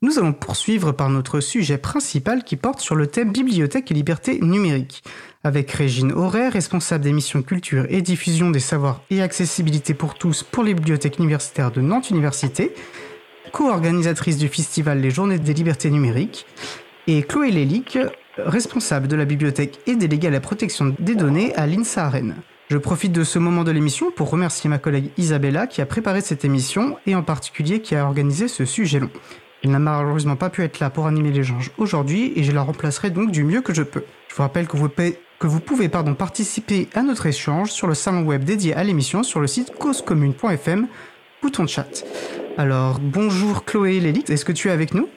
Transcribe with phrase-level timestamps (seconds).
[0.00, 4.38] Nous allons poursuivre par notre sujet principal qui porte sur le thème bibliothèque et liberté
[4.40, 5.02] numérique,
[5.42, 10.44] avec Régine Auray, responsable des missions culture et diffusion des savoirs et accessibilité pour tous
[10.44, 12.72] pour les bibliothèques universitaires de Nantes Université,
[13.50, 16.46] co-organisatrice du festival Les Journées des libertés numériques,
[17.08, 17.98] et Chloé Lélic,
[18.36, 22.12] responsable de la bibliothèque et déléguée à la protection des données à l'INSA.
[22.70, 26.20] Je profite de ce moment de l'émission pour remercier ma collègue Isabella qui a préparé
[26.20, 29.10] cette émission et en particulier qui a organisé ce sujet long.
[29.64, 33.10] Elle n'a malheureusement pas pu être là pour animer l'échange aujourd'hui et je la remplacerai
[33.10, 34.04] donc du mieux que je peux.
[34.28, 37.94] Je vous rappelle que vous, que vous pouvez pardon, participer à notre échange sur le
[37.94, 40.86] salon web dédié à l'émission sur le site causecommune.fm,
[41.42, 42.04] bouton de chat.
[42.56, 45.08] Alors, bonjour Chloé Lélix, est-ce que tu es avec nous?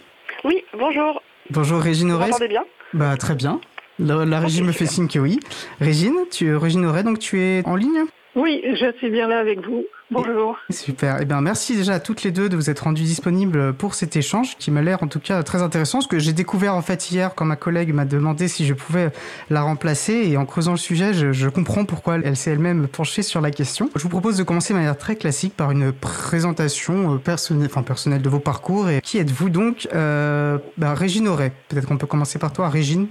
[0.43, 1.21] Oui, bonjour.
[1.51, 2.27] Bonjour Régine Aurès.
[2.27, 2.63] Vous m'entendez bien?
[2.93, 3.61] Bah très bien.
[3.99, 5.39] La, la régie me fait signe que oui.
[5.79, 8.05] Régine, tu, Régine Aurès, donc tu es en ligne?
[8.35, 9.83] Oui, je suis bien là avec vous.
[10.09, 10.57] Bonjour.
[10.69, 11.17] Super.
[11.21, 14.15] Eh bien, merci déjà à toutes les deux de vous être rendues disponibles pour cet
[14.15, 15.99] échange qui m'a l'air en tout cas très intéressant.
[15.99, 19.11] Ce que j'ai découvert en fait hier quand ma collègue m'a demandé si je pouvais
[19.49, 23.21] la remplacer et en creusant le sujet, je, je comprends pourquoi elle s'est elle-même penchée
[23.21, 23.89] sur la question.
[23.95, 28.21] Je vous propose de commencer de manière très classique par une présentation personnelle, enfin personnelle
[28.21, 28.89] de vos parcours.
[28.89, 31.51] Et qui êtes-vous donc euh, bah, Régine Auray.
[31.67, 33.07] Peut-être qu'on peut commencer par toi, Régine.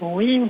[0.00, 0.42] Oui,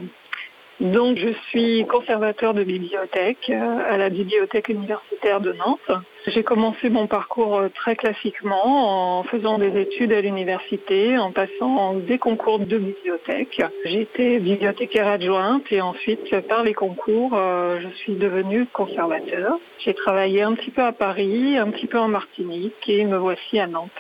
[0.81, 6.05] donc, je suis conservateur de bibliothèque euh, à la bibliothèque universitaire de Nantes.
[6.29, 11.95] J'ai commencé mon parcours euh, très classiquement en faisant des études à l'université, en passant
[11.95, 13.61] des concours de bibliothèque.
[13.87, 19.59] J'étais bibliothécaire adjointe et ensuite, par les concours, euh, je suis devenue conservateur.
[19.81, 23.59] J'ai travaillé un petit peu à Paris, un petit peu en Martinique et me voici
[23.59, 23.91] à Nantes.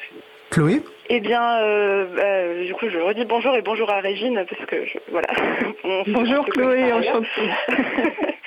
[0.50, 4.66] Chloé eh bien, euh, bah, du coup, je redis bonjour et bonjour à Régine, parce
[4.66, 5.28] que, je, voilà.
[6.06, 7.50] bonjour Chloé, enchantée.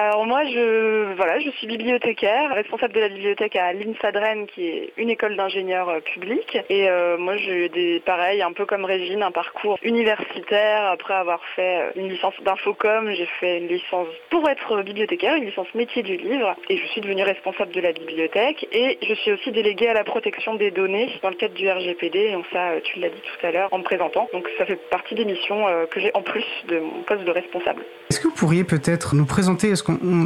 [0.00, 4.92] Alors moi, je, voilà, je suis bibliothécaire, responsable de la bibliothèque à l'INSADREN, qui est
[4.96, 6.56] une école d'ingénieurs euh, publics.
[6.70, 10.84] Et euh, moi, j'ai des, pareil, un peu comme Régine, un parcours universitaire.
[10.84, 15.46] Après avoir fait euh, une licence d'infocom, j'ai fait une licence pour être bibliothécaire, une
[15.46, 16.54] licence métier du livre.
[16.68, 18.68] Et je suis devenue responsable de la bibliothèque.
[18.70, 22.30] Et je suis aussi déléguée à la protection des données dans le cadre du RGPD.
[22.30, 24.28] Donc ça, tu l'as dit tout à l'heure en me présentant.
[24.32, 27.82] Donc ça fait partie des missions que j'ai en plus de mon poste de responsable.
[28.10, 29.68] Est-ce que vous pourriez peut-être nous présenter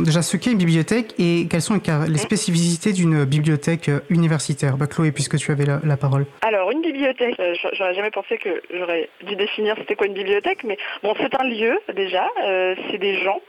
[0.05, 4.77] déjà ce qu'est une bibliothèque et quelles sont les spécificités d'une bibliothèque euh, universitaire.
[4.77, 6.27] Bah, Chloé, puisque tu avais la, parole.
[6.43, 10.65] Alors, une bibliothèque, euh, j'aurais jamais pensé que j'aurais dû définir c'était quoi une bibliothèque,
[10.65, 13.41] mais bon, c'est un lieu déjà, euh, c'est des gens,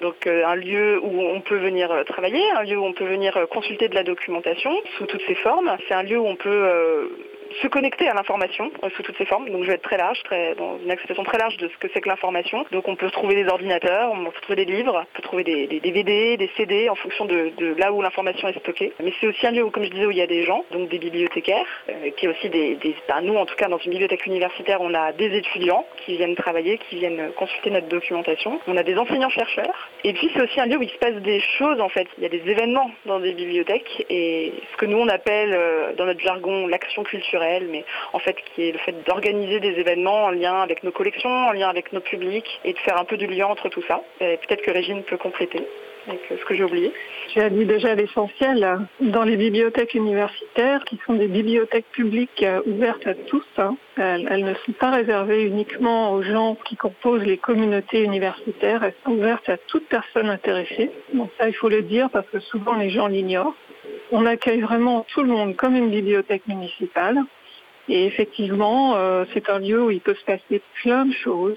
[0.00, 3.88] donc un lieu où on peut venir travailler, un lieu où on peut venir consulter
[3.88, 7.10] de la documentation sous toutes ses formes, c'est un lieu où on peut
[7.60, 9.48] se connecter à l'information euh, sous toutes ses formes.
[9.50, 11.88] Donc je vais être très large, très, dans une acceptation très large de ce que
[11.92, 12.64] c'est que l'information.
[12.72, 15.66] Donc on peut trouver des ordinateurs, on peut trouver des livres, on peut trouver des,
[15.80, 18.92] DVD, des CD en fonction de, là où l'information est stockée.
[19.02, 20.64] Mais c'est aussi un lieu où, comme je disais, où il y a des gens,
[20.70, 23.78] donc des bibliothécaires, euh, qui est aussi des, des ben, nous en tout cas dans
[23.78, 28.60] une bibliothèque universitaire, on a des étudiants qui viennent travailler, qui viennent consulter notre documentation.
[28.66, 29.90] On a des enseignants-chercheurs.
[30.04, 32.06] Et puis c'est aussi un lieu où il se passe des choses en fait.
[32.18, 35.92] Il y a des événements dans des bibliothèques et ce que nous on appelle euh,
[35.94, 40.24] dans notre jargon l'action culturelle mais en fait qui est le fait d'organiser des événements
[40.24, 43.16] en lien avec nos collections, en lien avec nos publics et de faire un peu
[43.16, 44.00] du lien entre tout ça.
[44.18, 45.66] peut-être que Régine peut compléter
[46.06, 46.92] avec ce que j'ai oublié.
[47.32, 48.86] Tu as dit déjà l'essentiel.
[49.00, 54.44] Dans les bibliothèques universitaires, qui sont des bibliothèques publiques euh, ouvertes à tous, hein, elles,
[54.44, 59.48] ne sont pas réservées uniquement aux gens qui composent les communautés universitaires, elles sont ouvertes
[59.48, 60.90] à toute personne intéressée.
[61.14, 63.54] Donc ça, il faut le dire parce que souvent les gens l'ignorent.
[64.10, 67.18] On accueille vraiment tout le monde comme une bibliothèque municipale.
[67.88, 71.56] Et effectivement, euh, c'est un lieu où il peut se passer plein de choses.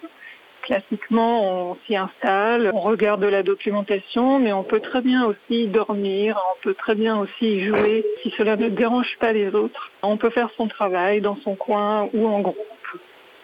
[0.65, 5.67] Classiquement, on s'y installe, on regarde de la documentation, mais on peut très bien aussi
[5.67, 9.91] dormir, on peut très bien aussi jouer si cela ne dérange pas les autres.
[10.01, 12.57] On peut faire son travail dans son coin ou en groupe.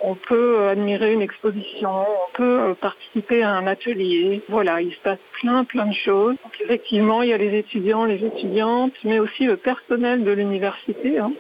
[0.04, 4.42] On peut admirer une exposition, on peut euh, participer à un atelier.
[4.50, 6.38] Voilà, il se passe plein, plein de choses.
[6.60, 11.20] Effectivement, il y a les étudiants, les étudiantes, mais aussi le personnel de l'université.
[11.20, 11.34] Hein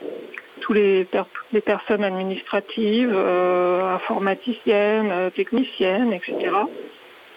[0.62, 1.08] tous les,
[1.52, 6.36] les personnes administratives, euh, informaticiennes, euh, techniciennes, etc.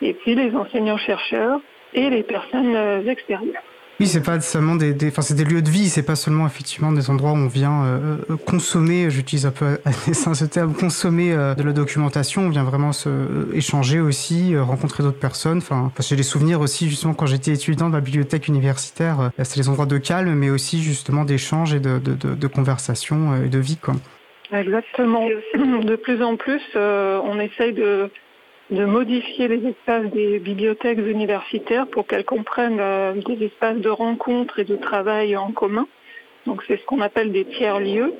[0.02, 1.60] Et puis les enseignants-chercheurs
[1.94, 3.62] et les personnes euh, extérieures.
[4.00, 7.10] Oui, c'est pas seulement des, des, des lieux de vie, c'est pas seulement effectivement des
[7.10, 11.32] endroits où on vient euh, euh consommer, j'utilise un peu à dessein ce terme, consommer
[11.32, 15.58] euh, de la documentation, on vient vraiment se euh, échanger aussi, rencontrer d'autres personnes.
[15.58, 19.68] Enfin, j'ai des souvenirs aussi justement quand j'étais étudiant de la bibliothèque universitaire, c'est les
[19.68, 23.58] endroits de calme, mais aussi justement d'échange et de, de, de, de conversation et de
[23.58, 23.94] vie, quoi.
[24.52, 25.26] Exactement.
[25.56, 28.10] De plus en plus, on essaye de
[28.74, 34.58] de modifier les espaces des bibliothèques universitaires pour qu'elles comprennent euh, des espaces de rencontre
[34.58, 35.86] et de travail en commun.
[36.46, 38.12] Donc c'est ce qu'on appelle des tiers-lieux.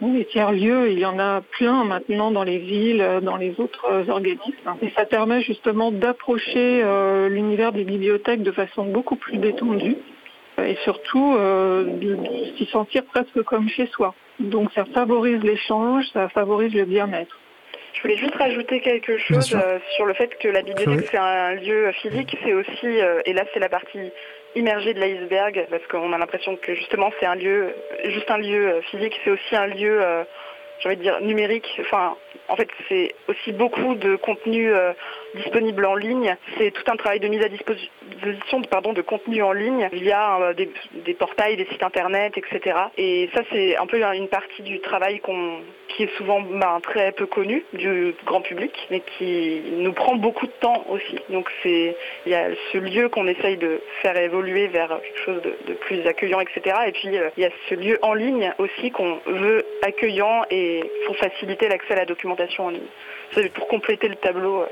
[0.00, 4.74] Les tiers-lieux, il y en a plein maintenant dans les villes, dans les autres organismes.
[4.80, 6.82] Et ça permet justement d'approcher
[7.28, 9.98] l'univers des bibliothèques de façon beaucoup plus détendue
[10.56, 12.16] et surtout de
[12.56, 14.14] s'y sentir presque comme chez soi.
[14.38, 17.36] Donc ça favorise l'échange, ça favorise le bien-être.
[18.00, 21.52] Je voulais juste rajouter quelque chose euh, sur le fait que la bibliothèque c'est un
[21.52, 24.10] lieu physique, c'est aussi, euh, et là c'est la partie
[24.54, 27.74] immergée de l'iceberg, parce qu'on a l'impression que justement c'est un lieu,
[28.04, 30.02] juste un lieu euh, physique, c'est aussi un lieu,
[30.78, 32.16] j'ai envie de dire numérique, enfin
[32.50, 34.92] en fait, c'est aussi beaucoup de contenu euh,
[35.34, 36.36] disponible en ligne.
[36.58, 41.14] C'est tout un travail de mise à disposition de contenu en ligne via euh, des,
[41.14, 42.76] portails, des sites internet, etc.
[42.96, 45.20] Et ça, c'est un peu une partie du travail
[45.88, 50.46] qui est souvent ben, très peu connu du grand public, mais qui nous prend beaucoup
[50.46, 51.18] de temps aussi.
[51.28, 51.94] Donc il
[52.26, 56.40] y a ce lieu qu'on essaye de faire évoluer vers quelque chose de, plus accueillant,
[56.40, 56.76] etc.
[56.86, 60.82] Et puis euh, il y a ce lieu en ligne aussi qu'on veut accueillant et
[61.06, 63.50] pour faciliter l'accès à la documentation en ligne.
[63.54, 64.62] Pour compléter le tableau.
[64.62, 64.66] Euh,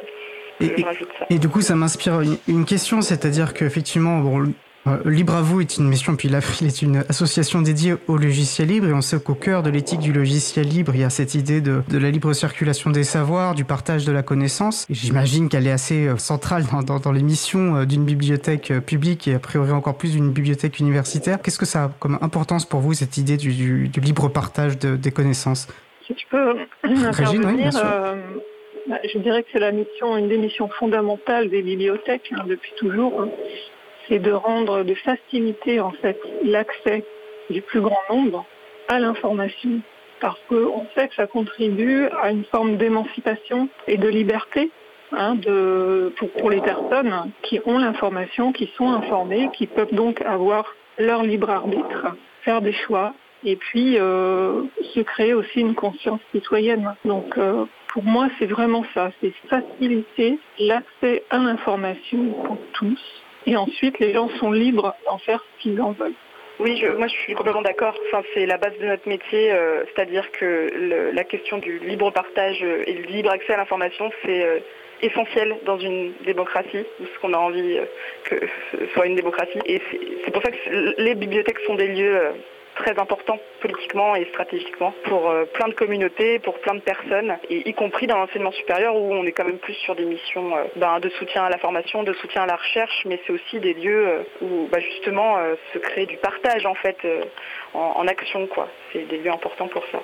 [0.60, 0.84] et,
[1.30, 4.52] et, du coup, ça m'inspire une, question, c'est-à-dire qu'effectivement, bon,
[4.86, 8.68] euh, Libre à vous est une mission, puis l'April est une association dédiée au logiciel
[8.68, 11.34] libre, et on sait qu'au cœur de l'éthique du logiciel libre, il y a cette
[11.34, 14.86] idée de, la libre circulation des savoirs, du partage de la connaissance.
[14.90, 19.72] J'imagine qu'elle est assez euh, centrale dans, les missions d'une bibliothèque publique et a priori
[19.72, 21.40] encore plus d'une bibliothèque universitaire.
[21.42, 25.68] Qu'est-ce que ça a comme importance pour vous, cette idée du, libre partage des connaissances?
[26.06, 28.40] Si tu peux intervenir, euh, bah,
[28.88, 33.22] je dirais que c'est la mission, une des missions fondamentales des bibliothèques hein, depuis toujours,
[33.22, 33.28] hein.
[34.08, 37.04] c'est de rendre, de faciliter en fait l'accès
[37.50, 38.44] du plus grand nombre
[38.88, 39.80] à l'information,
[40.20, 44.70] parce qu'on sait que ça contribue à une forme d'émancipation et de liberté
[45.12, 45.36] hein,
[46.38, 51.50] pour les personnes qui ont l'information, qui sont informées, qui peuvent donc avoir leur libre
[51.50, 53.14] arbitre, faire des choix
[53.44, 54.62] et puis euh,
[54.94, 56.94] se créer aussi une conscience citoyenne.
[57.04, 63.00] Donc euh, pour moi, c'est vraiment ça, c'est faciliter l'accès à l'information pour tous.
[63.46, 66.14] Et ensuite, les gens sont libres d'en faire ce qu'ils en veulent.
[66.60, 67.94] Oui, moi je suis complètement d'accord.
[68.08, 72.62] Enfin, c'est la base de notre métier, euh, c'est-à-dire que la question du libre partage
[72.86, 74.62] et du libre accès à l'information, c'est
[75.00, 77.78] essentiel dans une démocratie, ce qu'on a envie
[78.24, 78.34] que
[78.72, 79.60] ce soit une démocratie.
[79.66, 79.80] Et
[80.24, 82.20] c'est pour ça que les bibliothèques sont des lieux
[82.78, 87.74] très important politiquement et stratégiquement pour euh, plein de communautés, pour plein de personnes, y
[87.74, 91.00] compris dans l'enseignement supérieur où on est quand même plus sur des missions euh, ben,
[91.00, 94.08] de soutien à la formation, de soutien à la recherche, mais c'est aussi des lieux
[94.08, 95.38] euh, où bah, justement
[95.72, 96.96] se crée du partage en fait
[97.74, 98.48] en, en action.
[98.92, 100.00] C'est des lieux importants pour ça.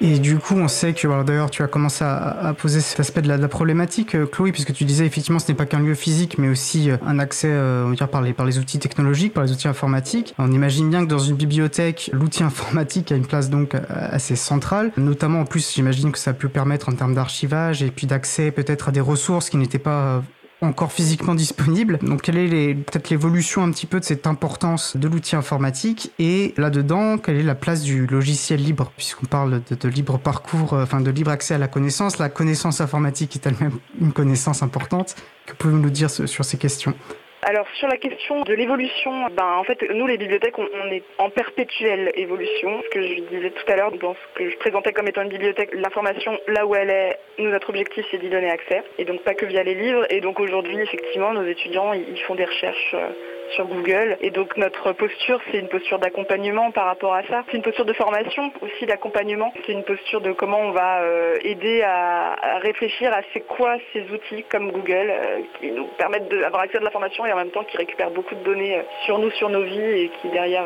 [0.00, 3.28] Et du coup, on sait que, d'ailleurs, tu as commencé à, poser cet aspect de
[3.28, 6.48] la, problématique, euh, Chloé, puisque tu disais effectivement, ce n'est pas qu'un lieu physique, mais
[6.48, 9.66] aussi euh, un accès, euh, on va dire, par les, outils technologiques, par les outils
[9.66, 10.34] informatiques.
[10.38, 14.92] On imagine bien que dans une bibliothèque, l'outil informatique a une place donc assez centrale,
[14.96, 18.88] notamment en plus, j'imagine que ça peut permettre en termes d'archivage et puis d'accès peut-être
[18.88, 20.22] à des ressources qui n'étaient pas
[20.60, 21.98] encore physiquement disponible.
[22.02, 26.54] Donc quelle est peut-être l'évolution un petit peu de cette importance de l'outil informatique et
[26.56, 28.92] là-dedans, quelle est la place du logiciel libre?
[28.96, 32.18] Puisqu'on parle de, libre parcours, euh, enfin de libre accès à la connaissance.
[32.18, 35.14] La connaissance informatique est elle-même une connaissance importante.
[35.46, 36.94] Que pouvez-vous nous dire sur ces questions?
[37.42, 41.30] Alors sur la question de l'évolution, ben, en fait nous les bibliothèques on, est en
[41.30, 42.82] perpétuelle évolution.
[42.84, 45.28] Ce que je disais tout à l'heure dans ce que je présentais comme étant une
[45.28, 49.34] bibliothèque, l'information là où elle est, notre objectif c'est d'y donner accès et donc pas
[49.34, 50.04] que via les livres.
[50.10, 53.10] Et donc aujourd'hui effectivement nos étudiants ils font des recherches euh,
[53.54, 54.16] sur Google.
[54.20, 57.44] Et donc notre posture, c'est une posture d'accompagnement par rapport à ça.
[57.50, 59.52] C'est une posture de formation aussi d'accompagnement.
[59.66, 64.02] C'est une posture de comment on va euh, aider à, réfléchir à c'est quoi ces
[64.10, 67.50] outils comme Google euh, qui nous permettent d'avoir accès à de l'information et en même
[67.50, 70.64] temps qui récupèrent beaucoup de données euh, sur nous, sur nos vies et qui derrière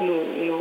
[0.00, 0.14] nous,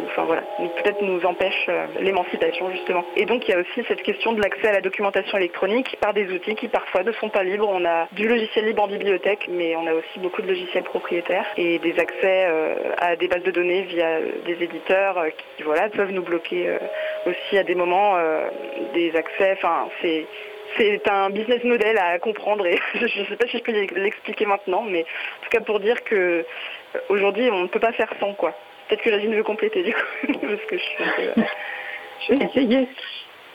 [0.08, 3.06] enfin voilà, peut-être nous empêche l'émancipation justement.
[3.16, 6.13] Et donc il y a aussi cette question de l'accès à la documentation électronique par
[6.13, 7.70] des outils qui parfois ne sont pas libres.
[7.70, 11.37] On a du logiciel libre en bibliothèque, mais on a aussi beaucoup de logiciels propriétaires
[11.58, 15.89] et des accès euh, à des bases de données via des éditeurs euh, qui voilà,
[15.89, 16.77] peuvent nous bloquer euh,
[17.25, 18.17] aussi à des moments
[18.94, 19.53] des accès.
[19.53, 20.25] Enfin, c'est
[20.77, 24.46] c'est un business model à comprendre et je ne sais pas si je peux l'expliquer
[24.46, 26.46] maintenant, mais en tout cas pour dire que
[27.10, 28.53] aujourd'hui on ne peut pas faire sans quoi.
[28.88, 30.00] Peut-être que Régine veut compléter du coup,
[30.41, 30.98] parce que je suis
[32.27, 32.88] Je vais essayer.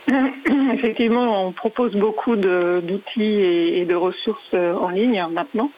[0.74, 5.70] Effectivement, on propose beaucoup d'outils et, de ressources en ligne maintenant.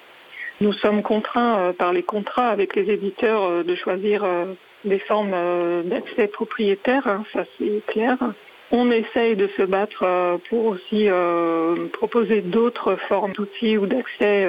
[0.65, 4.47] Nous sommes contraints euh, par les contrats avec les éditeurs euh, de choisir euh,
[4.87, 5.35] des formes
[5.85, 8.17] d'accès propriétaires, hein, ça c'est clair.
[8.71, 11.09] On essaye de se battre pour aussi
[11.93, 14.47] proposer d'autres formes d'outils ou d'accès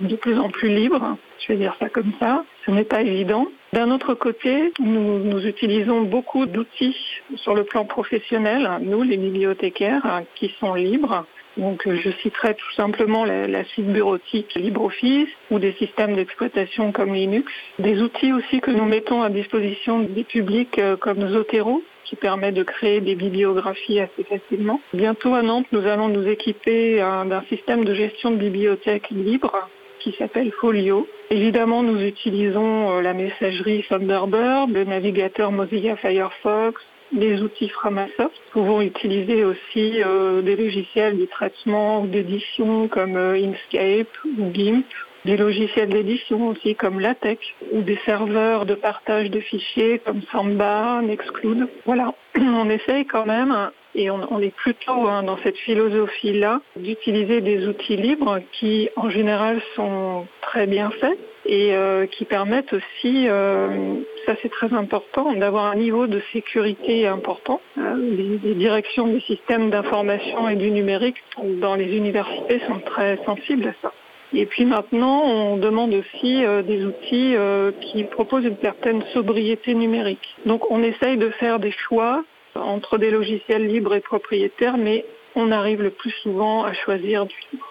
[0.00, 2.44] de plus en plus libres, je vais dire ça comme ça.
[2.64, 3.46] ce n'est pas évident.
[3.74, 6.96] D'un autre côté, nous, nous utilisons beaucoup d'outils
[7.36, 11.26] sur le plan professionnel, nous les bibliothécaires, qui sont libres.
[11.56, 17.52] Donc je citerai tout simplement la, la bureautique LibreOffice ou des systèmes d'exploitation comme Linux.
[17.78, 22.52] Des outils aussi que nous mettons à disposition des publics euh, comme Zotero qui permet
[22.52, 24.80] de créer des bibliographies assez facilement.
[24.92, 29.68] Bientôt à Nantes, nous allons nous équiper d'un système de gestion de bibliothèque libre
[30.02, 31.06] qui s'appelle Folio.
[31.30, 38.18] Évidemment, nous utilisons euh, la messagerie Thunderbird, le navigateur Mozilla Firefox, les outils Framasoft.
[38.20, 44.52] Nous pouvons utiliser aussi euh, des logiciels de traitement ou d'édition comme euh, Inkscape ou
[44.52, 44.84] GIMP,
[45.24, 47.40] des logiciels d'édition aussi comme LaTeX
[47.72, 51.68] ou des serveurs de partage de fichiers comme Samba, Nextcloud.
[51.86, 57.66] Voilà, on essaye quand même et on, est plutôt hein, dans cette philosophie-là d'utiliser des
[57.66, 63.96] outils libres qui en général sont très bien faits et euh, qui permettent aussi, euh,
[64.26, 67.60] ça c'est très important, d'avoir un niveau de sécurité important.
[67.78, 71.16] Euh, les, directions des systèmes d'information et du numérique
[71.60, 73.92] dans les universités sont très sensibles à ça.
[74.34, 77.34] Et puis maintenant, on demande aussi des outils
[77.82, 80.36] qui proposent une certaine sobriété numérique.
[80.46, 82.24] Donc on essaye de faire des choix
[82.54, 87.34] entre des logiciels libres et propriétaires, mais on arrive le plus souvent à choisir du
[87.52, 87.66] libre.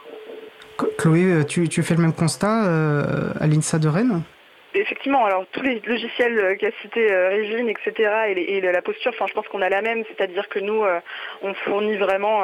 [0.98, 4.22] Chloé, euh, tu, fais le même constat euh, à l'INSA de Rennes?
[4.74, 9.48] Effectivement, alors tous les logiciels euh, qu'a cité Régine, etc., et, la posture, je pense
[9.48, 10.84] qu'on a la même, c'est-à-dire que nous,
[11.42, 12.44] on fournit vraiment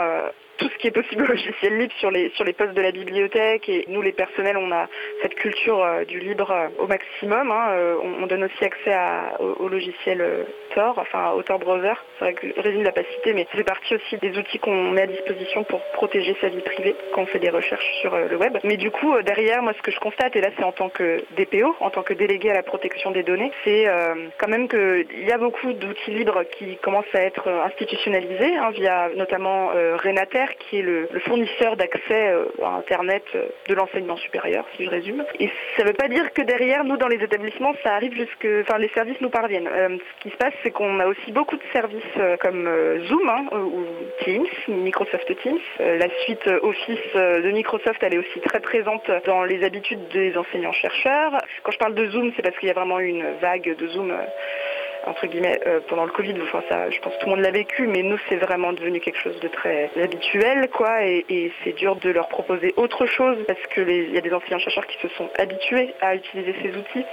[0.58, 2.92] tout ce qui est possible au logiciel libre sur les, sur les postes de la
[2.92, 3.70] bibliothèque.
[3.70, 4.88] Et nous, les personnels, on a
[5.22, 7.52] cette culture euh, du libre euh, au maximum.
[7.52, 7.70] Hein.
[7.72, 8.94] Euh, on, donne aussi accès
[9.40, 10.46] au, logiciel
[10.76, 11.94] Tor, enfin au Tor Browser.
[12.20, 14.92] C'est vrai que Résine ne l'a pas cité, mais c'est partie aussi des outils qu'on
[14.92, 18.36] met à disposition pour protéger sa vie privée quand on fait des recherches sur le
[18.36, 18.58] web.
[18.66, 21.24] Mais du coup, derrière, moi, ce que je constate, et là, c'est en tant que
[21.38, 23.88] DPO, en tant que délégué à la protection des données, c'est
[24.38, 29.10] quand même qu'il y a beaucoup d'outils libres qui commencent à être institutionnalisés hein, via
[29.16, 29.68] notamment
[30.04, 34.90] Renater qui est le, fournisseur d'accès euh, à Internet euh, de l'enseignement supérieur, si je
[34.90, 35.24] résume.
[35.40, 38.48] Et ça ne veut pas dire que derrière, nous, dans les établissements, ça arrive jusque...
[38.62, 39.68] Enfin, les services nous parviennent.
[39.68, 42.04] Euh, ce qui se passe, c'est qu'on a aussi beaucoup de services
[42.42, 42.70] comme
[43.08, 43.86] Zoom hein, ou
[44.24, 45.60] Teams, Microsoft Teams.
[45.80, 51.32] la suite Office de Microsoft, elle est aussi très présente dans les habitudes des enseignants-chercheurs.
[51.64, 54.14] Quand je parle de Zoom, c'est parce qu'il y a vraiment une vague de Zoom
[55.08, 56.36] entre guillemets, euh, pendant le Covid.
[56.44, 59.00] Enfin, ça, je pense que tout le monde l'a vécu, mais nous, c'est vraiment devenu
[59.00, 61.04] quelque chose de très habituel, quoi.
[61.04, 64.86] Et, c'est dur de leur proposer autre chose parce que il y a des enseignants-chercheurs
[64.88, 67.06] qui se sont habitués à utiliser ces outils.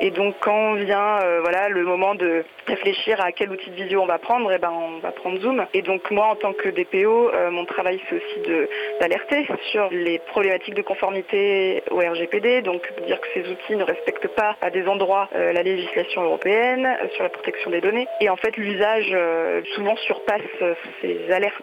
[0.00, 4.00] Et donc, quand vient, euh, voilà, le moment de réfléchir à quel outil de visio
[4.00, 5.66] on va prendre, et eh ben, on va prendre Zoom.
[5.74, 8.68] Et donc, moi, en tant que DPO, euh, mon travail, c'est aussi
[9.00, 12.62] d'alerter sur les problématiques de conformité au RGPD.
[12.62, 17.22] Donc, dire que ces outils ne respectent pas à des endroits la législation européenne sur
[17.22, 18.06] la protection des données.
[18.20, 21.62] Et en fait, l'usage euh, souvent surpasse euh, ces alertes.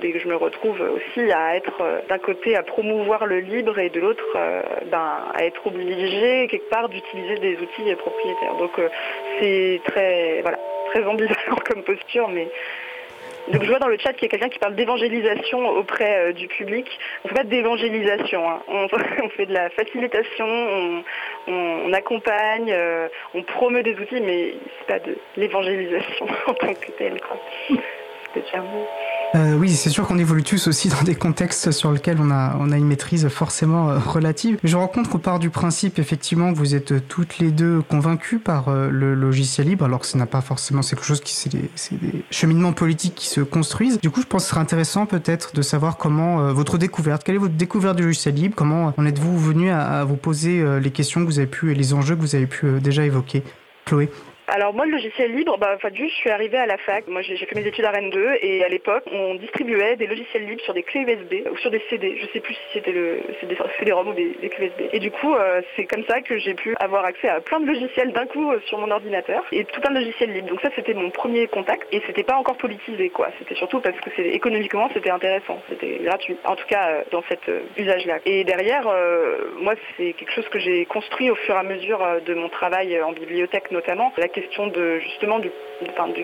[0.00, 3.78] Dès que je me retrouve aussi à être euh, d'un côté à promouvoir le libre
[3.78, 4.24] et de l'autre
[4.90, 8.54] ben, à être obligé quelque part d'utiliser des outils propriétaires.
[8.58, 8.80] Donc
[9.40, 10.58] c'est très, voilà,
[10.90, 12.48] très ambivalent comme posture, mais
[13.52, 16.48] donc je vois dans le chat qu'il y a quelqu'un qui parle d'évangélisation auprès du
[16.48, 16.86] public.
[17.24, 18.60] On ne fait pas d'évangélisation, hein.
[18.68, 21.02] on, fait de la facilitation,
[21.46, 26.90] on, accompagne, euh, on promeut des outils, mais c'est pas de l'évangélisation en tant que
[26.92, 27.18] telle.
[29.34, 32.56] Euh, oui, c'est sûr qu'on évolue tous aussi dans des contextes sur lesquels on a,
[32.58, 34.58] on a une maîtrise forcément euh, relative.
[34.64, 38.70] Je rencontre qu'on part du principe effectivement que vous êtes toutes les deux convaincues par
[38.70, 41.70] le logiciel libre, alors que ce n'a pas forcément, c'est quelque chose qui, c'est des,
[41.92, 44.00] des, cheminements politiques qui se construisent.
[44.00, 47.34] Du coup, je pense que ce serait intéressant peut-être de savoir comment votre découverte, quelle
[47.34, 50.90] est votre découverte du logiciel libre, comment en êtes-vous venu à, à, vous poser les
[50.90, 53.42] questions que vous avez pu et les enjeux que vous avez pu déjà évoquer.
[53.84, 54.10] Chloé
[54.48, 57.06] alors moi, le logiciel libre, bah, enfin, juste, je suis arrivée à la fac.
[57.06, 60.46] Moi, j'ai fait mes études à Rennes 2 et à l'époque, on distribuait des logiciels
[60.46, 62.16] libres sur des clés USB ou sur des CD.
[62.20, 64.88] Je sais plus si c'était le, des CD-ROM ou des, clés USB.
[64.92, 67.66] Et du coup, euh, c'est comme ça que j'ai pu avoir accès à plein de
[67.66, 70.48] logiciels d'un coup euh, sur mon ordinateur et tout un logiciel libre.
[70.48, 73.28] Donc ça, c'était mon premier contact et c'était pas encore politisé, quoi.
[73.38, 76.36] C'était surtout parce que c'est économiquement, c'était intéressant, c'était gratuit.
[76.44, 77.40] En tout cas, euh, dans cet
[77.76, 78.18] usage-là.
[78.24, 78.84] Et derrière,
[79.58, 83.00] moi, c'est quelque chose que j'ai construit au fur et à mesure de mon travail
[83.02, 85.50] en bibliothèque notamment question de justement du,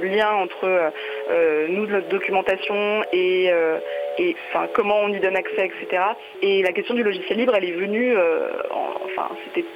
[0.02, 0.90] lien entre euh,
[1.30, 3.78] euh, nous, notre documentation et, euh,
[4.18, 4.36] et
[4.72, 6.02] comment on y donne accès, etc.
[6.42, 8.16] Et la question du logiciel libre, elle est venue,
[9.06, 9.66] enfin, c'était,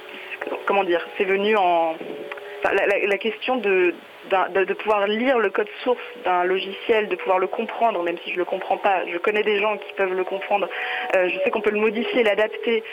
[0.65, 1.95] comment dire, c'est venu en,
[2.63, 3.93] la, question de
[4.29, 8.35] de, pouvoir lire le code source d'un logiciel, de pouvoir le comprendre, même si je
[8.35, 9.05] ne le comprends pas.
[9.11, 10.67] Je connais des gens qui peuvent le comprendre.
[11.15, 12.83] Euh, je sais qu'on peut le modifier, l'adapter.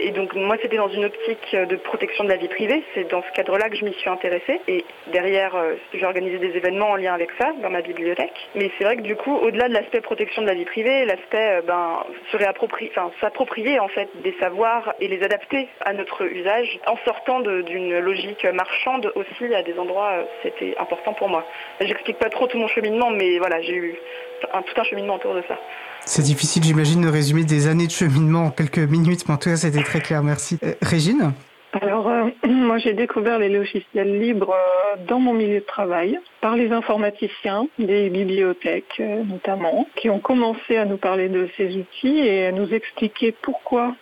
[0.00, 2.82] Et, donc moi, c'était dans une optique de protection de la vie privée.
[2.94, 4.60] C'est dans ce cadre-là que je m'y suis intéressée.
[4.68, 8.48] Et derrière, euh, j'ai organisé des événements en lien avec ça dans ma bibliothèque.
[8.54, 11.58] Mais c'est vrai que du coup, au-delà de l'aspect protection de la vie privée, l'aspect
[11.58, 12.04] euh, ben,
[13.20, 18.44] s'approprier en fait des savoirs et les adapter à notre usage en sortant d'une logique
[18.44, 21.44] marchande aussi à des endroits, c'était important pour moi.
[21.80, 23.94] J'explique pas trop tout mon cheminement, mais voilà, j'ai eu
[24.52, 25.58] un, tout un cheminement autour de ça.
[26.04, 29.50] C'est difficile, j'imagine, de résumer des années de cheminement en quelques minutes, mais en tout
[29.50, 30.22] cas, c'était très clair.
[30.22, 30.58] Merci.
[30.62, 31.32] Euh, Régine
[31.72, 36.56] alors, euh, moi, j'ai découvert les logiciels libres euh, dans mon milieu de travail par
[36.56, 42.46] les informaticiens des bibliothèques notamment, qui ont commencé à nous parler de ces outils et
[42.46, 43.94] à nous expliquer pourquoi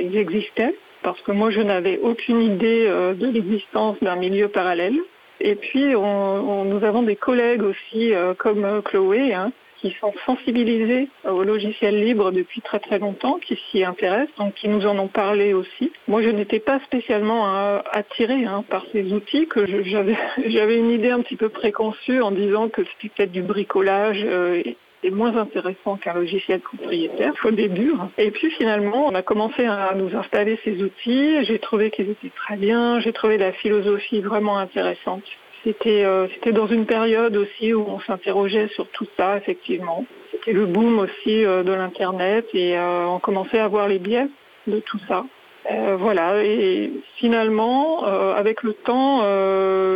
[0.00, 0.76] ils existaient.
[1.02, 5.00] Parce que moi, je n'avais aucune idée de l'existence d'un milieu parallèle.
[5.40, 10.12] Et puis, on, nous avons des collègues aussi, euh, comme euh, Chloé, hein, qui sont
[10.26, 14.98] sensibilisés au logiciel libre depuis très très longtemps, qui s'y intéressent, donc qui nous en
[14.98, 15.92] ont parlé aussi.
[16.08, 20.16] Moi, je n'étais pas spécialement euh, attirée hein, par ces outils, que j'avais
[20.46, 24.26] j'avais une idée un petit peu préconçue en disant que c'était peut-être du bricolage
[25.02, 27.92] c'est moins intéressant qu'un logiciel propriétaire au début.
[28.16, 31.44] Et puis finalement, on a commencé à nous installer ces outils.
[31.44, 33.00] J'ai trouvé qu'ils étaient très bien.
[33.00, 35.22] J'ai trouvé la philosophie vraiment intéressante.
[35.64, 40.04] C'était euh, c'était dans une période aussi où on s'interrogeait sur tout ça, effectivement.
[40.30, 44.28] C'était le boom aussi euh, de l'Internet et euh, on commençait à voir les biais
[44.66, 45.24] de tout ça.
[45.98, 49.22] voilà, et finalement, avec le temps,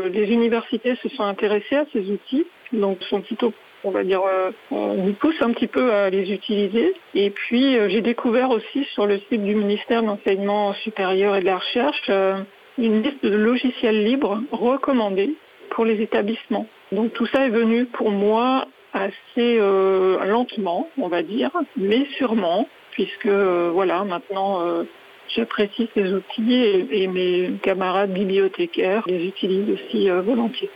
[0.08, 3.52] les universités se sont intéressées à ces outils, donc sont plutôt
[3.84, 6.94] on va dire, euh, on nous pousse un petit peu à les utiliser.
[7.14, 11.40] Et puis, euh, j'ai découvert aussi sur le site du ministère de l'Enseignement supérieur et
[11.40, 12.38] de la Recherche euh,
[12.78, 15.34] une liste de logiciels libres recommandés
[15.70, 16.66] pour les établissements.
[16.90, 23.26] Donc tout ça est venu pour moi assez lentement, on va dire, mais sûrement, puisque
[23.26, 24.84] voilà, maintenant
[25.28, 30.70] j'apprécie ces outils et, mes camarades bibliothécaires les utilisent aussi volontiers.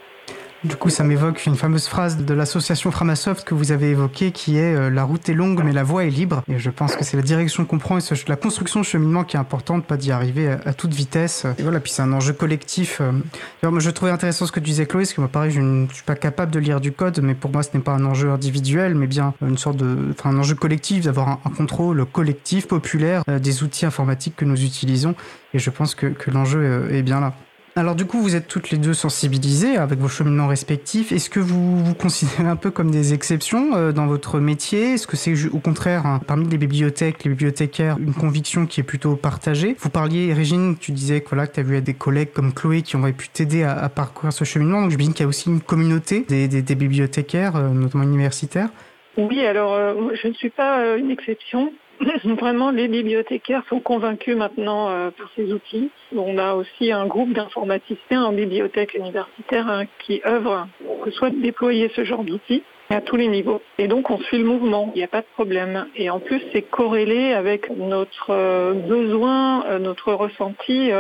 [0.67, 4.59] Du coup, ça m'évoque une fameuse phrase de l'association Framasoft que vous avez évoquée qui
[4.59, 6.43] est euh, La route est longue mais la voie est libre.
[6.49, 9.37] Et je pense que c'est la direction qu'on prend et la construction de cheminement qui
[9.37, 11.47] est importante, pas d'y arriver à, toute vitesse.
[11.59, 13.01] Et voilà, puis c'est un enjeu collectif.
[13.01, 13.13] Euh.
[13.71, 16.03] moi, je trouvais intéressant ce que disait Chloé, parce que moi, pareil, je ne suis
[16.03, 18.97] pas capable de lire du code, mais pour moi, ce n'est pas un enjeu individuel,
[18.97, 23.39] mais bien une sorte de, enfin, un enjeu collectif, d'avoir un, contrôle collectif, populaire euh,
[23.39, 25.15] des outils informatiques que nous utilisons.
[25.55, 27.35] Et je pense que l'enjeu est bien là.
[27.79, 31.13] Alors du coup, vous êtes toutes les deux sensibilisées avec vos cheminements respectifs.
[31.13, 34.95] Est-ce que vous vous considérez un peu comme des exceptions euh, dans votre métier?
[34.95, 39.15] Est-ce que c'est au contraire, parmi les bibliothèques, les bibliothécaires, une conviction qui est plutôt
[39.15, 39.77] partagée?
[39.79, 42.81] Vous parliez, Régine, tu disais que, voilà, que tu as vu des collègues comme Chloé
[42.81, 44.81] qui ont pu t'aider à, parcourir ce cheminement.
[44.81, 48.71] Donc je qu'il y a aussi une communauté des, bibliothécaires, euh, notamment universitaires.
[49.19, 51.75] Oui, alors euh, je ne suis pas une exception.
[52.25, 55.91] Vraiment, les bibliothécaires sont convaincus maintenant euh, par ces outils.
[56.15, 61.31] On a aussi un groupe d'informaticiens en bibliothèque universitaire hein, qui œuvrent pour que soit
[61.31, 63.61] déployer ce genre d'outils à tous les niveaux.
[63.79, 65.87] Et donc on suit le mouvement, il n'y a pas de problème.
[65.97, 70.91] Et en plus c'est corrélé avec notre euh, besoin, euh, notre ressenti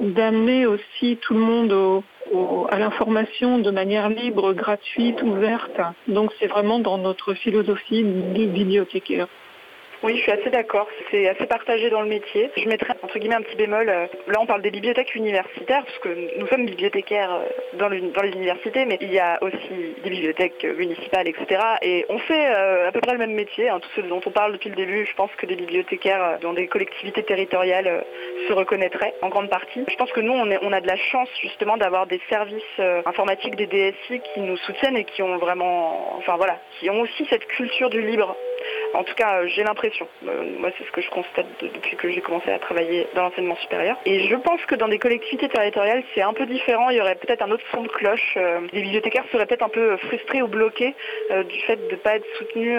[0.00, 2.02] d'amener aussi tout le monde
[2.70, 5.80] à l'information de manière libre, gratuite, ouverte.
[6.08, 9.28] Donc c'est vraiment dans notre philosophie de bibliothécaire.
[10.02, 10.86] Oui, je suis assez d'accord.
[11.10, 12.50] C'est assez partagé dans le métier.
[12.56, 13.88] Je mettrais entre guillemets un petit bémol.
[13.88, 18.32] Euh, là, on parle des bibliothèques universitaires, parce que nous sommes bibliothécaires euh, dans, les
[18.32, 21.60] universités, mais il y a aussi des bibliothèques municipales, etc.
[21.80, 23.70] Et on fait euh, à peu près le même métier.
[23.70, 26.52] Hein, tous ceux dont on parle depuis le début, je pense que des bibliothécaires dans
[26.52, 28.04] des collectivités territoriales
[28.48, 29.84] se reconnaîtraient en grande partie.
[29.88, 33.66] Je pense que nous, on a de la chance justement d'avoir des services informatiques des
[33.66, 37.90] DSI qui nous soutiennent et qui ont vraiment, enfin voilà, qui ont aussi cette culture
[37.90, 38.36] du libre
[38.96, 40.08] en tout cas, euh, j'ai l'impression.
[40.26, 43.56] Euh, moi, c'est ce que je constate depuis que j'ai commencé à travailler dans l'enseignement
[43.56, 43.96] supérieur.
[44.06, 46.88] Et je pense que dans des collectivités territoriales, c'est un peu différent.
[46.90, 48.34] Il y aurait peut-être un autre son de cloche.
[48.36, 50.94] Euh, les bibliothécaires seraient peut-être un peu frustrés ou bloqués
[51.48, 52.78] du fait de ne pas être soutenus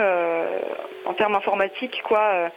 [1.06, 2.50] en termes informatiques, quoi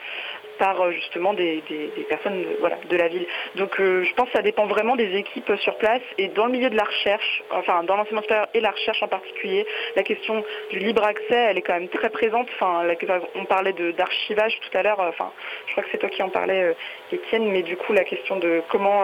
[0.61, 1.65] par euh, justement des,
[2.09, 2.45] personnes
[2.89, 3.27] de, la ville.
[3.57, 6.53] Donc euh, je pense que ça dépend vraiment des équipes sur place et dans le
[6.53, 10.45] milieu de la recherche, enfin dans l'enseignement supérieur et la recherche en particulier, la question
[10.71, 12.47] du libre accès, elle est quand même très présente.
[12.55, 12.87] Enfin,
[13.35, 15.33] on parlait d'archivage tout à l'heure, enfin
[15.67, 16.75] je crois que c'est toi qui en parlais, euh,
[17.11, 19.03] Étienne, mais du coup la question de comment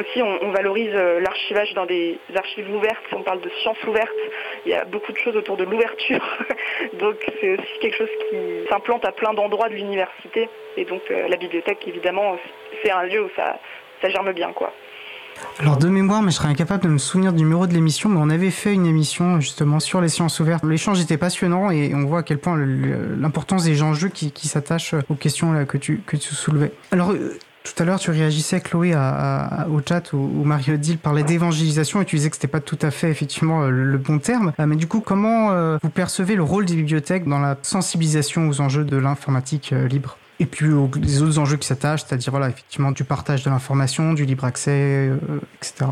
[0.00, 4.10] aussi on, valorise l'archivage dans des archives ouvertes, on parle de sciences ouvertes,
[4.66, 6.22] il y a beaucoup de choses autour de l'ouverture,
[6.98, 8.36] donc c'est aussi quelque chose qui
[8.68, 12.36] s'implante à plein d'endroits de l'université et donc euh, la bibliothèque, évidemment,
[12.82, 13.58] c'est un lieu où ça,
[14.08, 14.52] germe bien.
[14.52, 14.72] quoi.
[15.58, 18.18] Alors de mémoire, mais je serais incapable de me souvenir du numéro de l'émission, mais
[18.20, 20.64] on avait fait une émission justement sur les sciences ouvertes.
[20.64, 24.94] L'échange était passionnant et on voit à quel point l'importance des enjeux qui, qui s'attachent
[25.08, 26.72] aux questions que, tu, que tu soulevais.
[26.92, 30.98] Alors euh, tout à l'heure, tu réagissais, Chloé, à, au chat où, où Mario Dill
[30.98, 34.52] parlait d'évangélisation et tu disais que c'était pas tout à fait effectivement le, bon terme.
[34.58, 38.48] Euh, mais du coup, comment euh, vous percevez le rôle des bibliothèques dans la sensibilisation
[38.48, 40.16] aux enjeux de l'informatique libre?
[40.40, 40.68] Et puis
[41.02, 45.10] les autres enjeux qui s'attachent, c'est-à-dire voilà, effectivement du partage de l'information, du libre accès,
[45.10, 45.18] euh,
[45.56, 45.90] etc.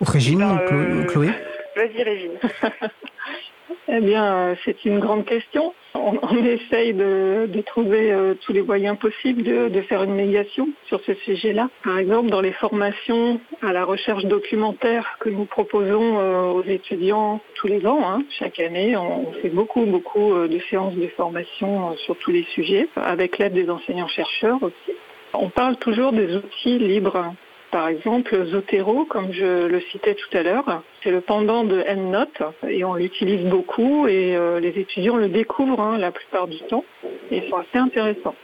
[0.00, 1.28] Régine, eh ben, euh, Chloé?
[1.76, 2.38] Vas-y Régine.
[3.88, 9.42] eh bien, c'est une grande question on, essaye de, trouver euh, tous les moyens possibles
[9.42, 11.68] de, faire une médiation sur ce sujet-là.
[11.84, 17.40] Par exemple, dans les formations à la recherche documentaire que nous proposons euh, aux étudiants
[17.54, 21.96] tous les ans, hein, chaque année, on, fait beaucoup, beaucoup euh, de séances de formation
[21.98, 24.96] sur tous les sujets, avec l'aide des enseignants-chercheurs aussi.
[25.34, 27.34] On parle toujours des outils libres
[27.72, 32.42] par exemple, Zotero, comme je le citais tout à l'heure, c'est le pendant de EndNote
[32.68, 36.84] et on l'utilise beaucoup et euh, les étudiants le découvrent hein, la plupart du temps
[37.30, 38.34] et sont assez intéressants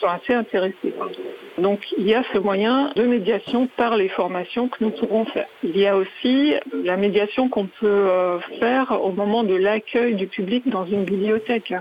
[0.00, 0.94] sont assez intéressés.
[1.58, 5.46] Donc il y a ce moyen de médiation par les formations que nous pourrons faire.
[5.62, 10.26] Il y a aussi la médiation qu'on peut euh, faire au moment de l'accueil du
[10.26, 11.74] public dans une bibliothèque.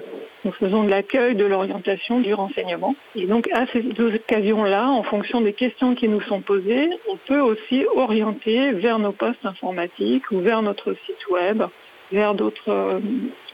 [0.46, 2.96] Nous faisons de l'accueil, de l'orientation, du renseignement.
[3.16, 7.18] Et donc à ces deux occasions-là, en fonction des questions qui nous sont posées, on
[7.18, 11.64] peut aussi orienter vers nos postes informatiques ou vers notre site web
[12.12, 13.00] vers d'autres euh,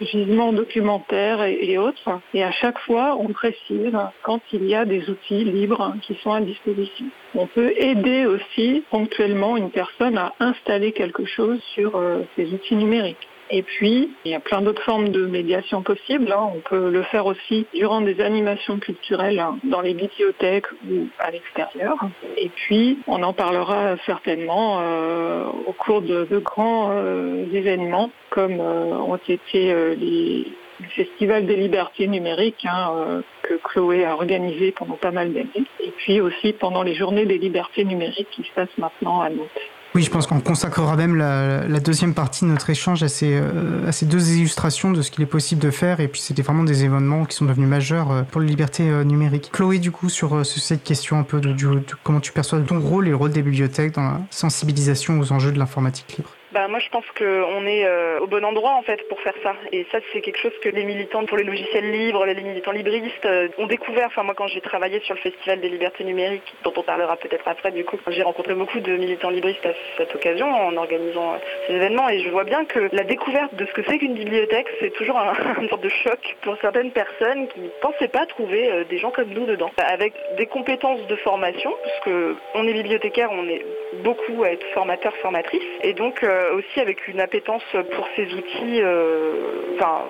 [0.02, 2.20] gisements documentaires et, autres.
[2.34, 6.32] Et à chaque fois, on précise quand il y a des outils libres qui sont
[6.32, 7.06] à disposition.
[7.36, 12.76] On peut aider aussi ponctuellement une personne à installer quelque chose sur euh, ces outils
[12.76, 13.28] numériques.
[13.52, 16.32] Et puis, il y a plein d'autres formes de médiation possibles.
[16.32, 16.52] Hein.
[16.56, 21.32] On peut le faire aussi durant des animations culturelles hein, dans les bibliothèques ou à
[21.32, 21.96] l'extérieur.
[22.38, 28.96] Et puis, on en parlera certainement euh, au cours de, grands euh, événements comme euh,
[28.98, 30.48] ont été les
[30.82, 35.92] le Festival des libertés numériques hein, que Chloé a organisé pendant pas mal d'années, et
[35.92, 39.48] puis aussi pendant les journées des libertés numériques qui se passent maintenant à Nantes.
[39.96, 43.88] Oui, je pense qu'on consacrera même la, deuxième partie de notre échange à ces, euh,
[43.88, 46.02] à ces deux illustrations de ce qu'il est possible de faire.
[46.02, 49.06] Et puis, c'était vraiment des événements qui sont devenus majeurs euh, pour les libertés euh,
[49.06, 49.52] numériques.
[49.54, 53.08] Chloé, du coup, sur, cette question un peu de, de comment tu perçois ton rôle
[53.08, 56.30] et le rôle des bibliothèques dans la sensibilisation aux enjeux de l'informatique libre.
[56.56, 59.56] Bah, moi, je pense qu'on est euh, au bon endroit en fait pour faire ça.
[59.74, 63.26] Et ça, c'est quelque chose que les militants pour les logiciels libres, les militants libristes
[63.26, 64.08] euh, ont découvert.
[64.08, 67.46] Enfin, moi, quand j'ai travaillé sur le Festival des libertés numériques, dont on parlera peut-être
[67.46, 71.38] après, du coup, j'ai rencontré beaucoup de militants libristes à cette occasion en organisant euh,
[71.68, 72.08] ces événements.
[72.08, 75.18] Et je vois bien que la découverte de ce que c'est qu'une bibliothèque, c'est toujours
[75.18, 79.12] un, une sorte de choc pour certaines personnes qui ne pensaient pas trouver des gens
[79.12, 79.72] comme nous dedans.
[79.76, 83.65] Avec des compétences de formation, parce qu'on est bibliothécaire, on est
[84.04, 85.62] beaucoup à être formateur, formatrice.
[85.84, 87.64] Et donc, aussi avec une appétence
[87.96, 90.04] pour ces outils, euh, enfin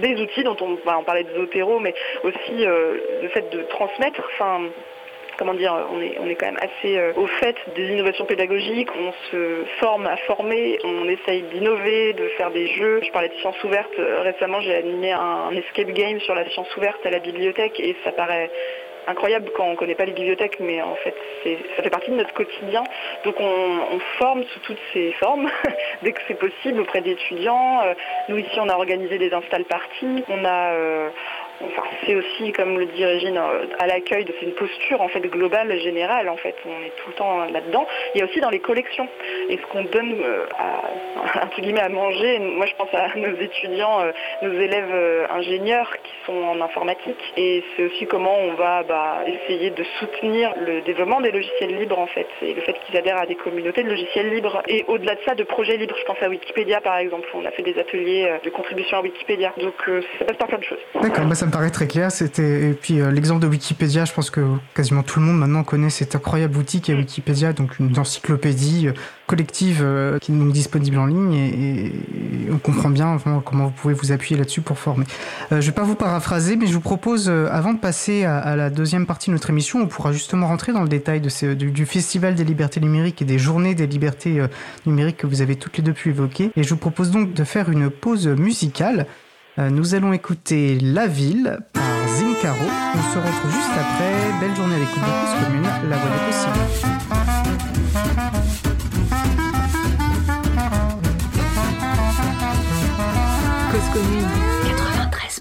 [0.00, 1.94] des outils dont on, bah, on parlait de Zotero, mais
[2.24, 4.62] aussi euh, le fait de transmettre, enfin
[5.36, 9.12] comment dire, on est, on est quand même assez au fait des innovations pédagogiques, on
[9.32, 13.00] se forme à former, on essaye d'innover, de faire des jeux.
[13.04, 17.04] Je parlais de sciences ouvertes, récemment j'ai animé un, escape game sur la science ouverte
[17.04, 18.48] à la bibliothèque et ça paraît
[19.06, 21.14] incroyable quand on ne connaît pas les bibliothèques, mais en fait,
[21.76, 22.82] ça fait partie de notre quotidien.
[23.24, 25.50] Donc on, forme sous toutes ces formes,
[26.02, 27.82] dès que c'est possible, auprès d'étudiants.
[27.82, 27.94] Euh,
[28.28, 30.24] nous, ici, on a organisé des install parties.
[30.28, 31.08] On a, euh,
[32.06, 35.78] C'est aussi, comme le dit Régine, euh, à l'accueil, c'est une posture en fait globale,
[35.80, 36.28] générale.
[36.28, 37.86] En fait, on est tout le temps là-dedans.
[38.14, 39.08] Il y a aussi dans les collections
[39.48, 42.38] et ce qu'on donne euh, à, guillemets, à manger.
[42.38, 47.20] Moi, je pense à nos étudiants, euh, nos élèves ingénieurs qui sont en informatique.
[47.36, 51.98] Et c'est aussi comment on va bah, essayer de soutenir le développement des logiciels libres
[51.98, 54.62] en fait, et le fait qu'ils adhèrent à des communautés de logiciels libres.
[54.68, 55.96] Et au-delà de ça, de projets libres.
[55.98, 57.28] Je pense à Wikipédia par exemple.
[57.34, 59.52] On a fait des ateliers de contribution à Wikipédia.
[59.60, 59.74] Donc
[60.18, 60.78] ça passe par plein de choses.
[61.00, 61.24] D'accord.
[61.24, 62.10] Bah, paraît très clair.
[62.10, 64.40] C'était et puis euh, l'exemple de Wikipédia, je pense que
[64.74, 68.92] quasiment tout le monde maintenant connaît cette incroyable boutique à Wikipédia, donc une encyclopédie euh,
[69.28, 71.92] collective euh, qui est donc disponible en ligne et,
[72.50, 75.06] on comprend bien comment vous pouvez vous appuyer là-dessus pour former.
[75.50, 79.06] je vais pas vous paraphraser, mais je vous propose avant de passer à, la deuxième
[79.06, 82.44] partie de notre émission, on pourra justement rentrer dans le détail du, du, Festival des
[82.44, 84.42] libertés numériques et des journées des libertés
[84.86, 86.50] numériques que vous avez toutes les deux pu évoquer.
[86.56, 89.06] Et je vous propose donc de faire une pause musicale.
[89.56, 92.58] Euh, nous allons écouter La Ville par Zincaro.
[92.64, 94.40] On se retrouve juste après.
[94.40, 96.58] Belle journée à l'écoute de Cause Commune, la voie des possibles.
[103.70, 104.28] Cause Commune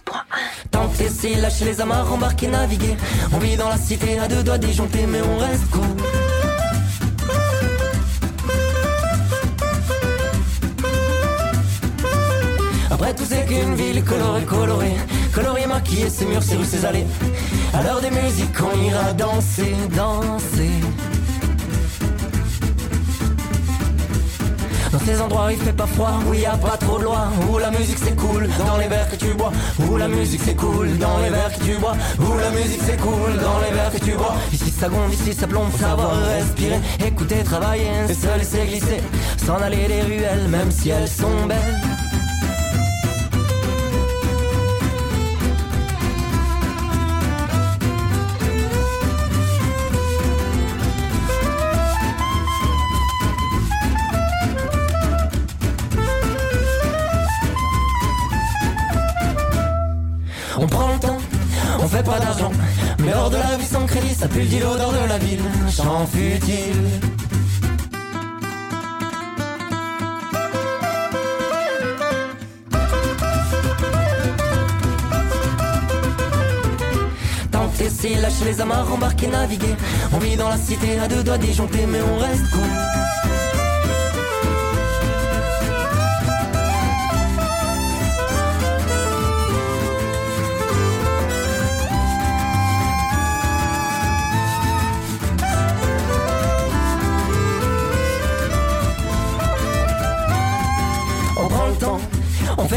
[0.04, 2.96] 93.1 Tant que t'essaies, lâche les amarres, embarquer, naviguer.
[3.34, 6.33] On vit dans la cité à deux doigts disjonctés, mais on reste cool.
[13.04, 14.96] Après tout c'est qu'une ville colorée, colorée.
[15.34, 17.06] Coloriée, maquillée, ses murs, ses rues, ses allées.
[17.74, 20.70] À l'heure des musiques on ira danser, danser.
[24.90, 27.58] Dans ces endroits il fait pas froid, où y a pas trop de loin, où
[27.58, 31.30] la musique s'écoule dans les verres que tu bois, où la musique s'écoule dans les
[31.30, 34.36] verres que tu bois, où la musique s'écoule dans les verres que tu bois.
[34.54, 39.02] Ici ça gonfle, ici ça plombe, savoir respirer, écouter, travailler, et se laisser glisser,
[39.46, 41.93] s'en aller des ruelles, même si elles sont belles.
[62.04, 62.52] Pas d'argent.
[63.00, 65.42] Mais hors de la vie sans crédit, ça pue le l'odeur de la ville.
[65.70, 66.72] Chant futile.
[77.52, 79.76] Tenter, c'est lâcher les amarres, embarquer, naviguer.
[80.14, 82.62] On vit dans la cité à deux doigts disjonctés, mais on reste cool.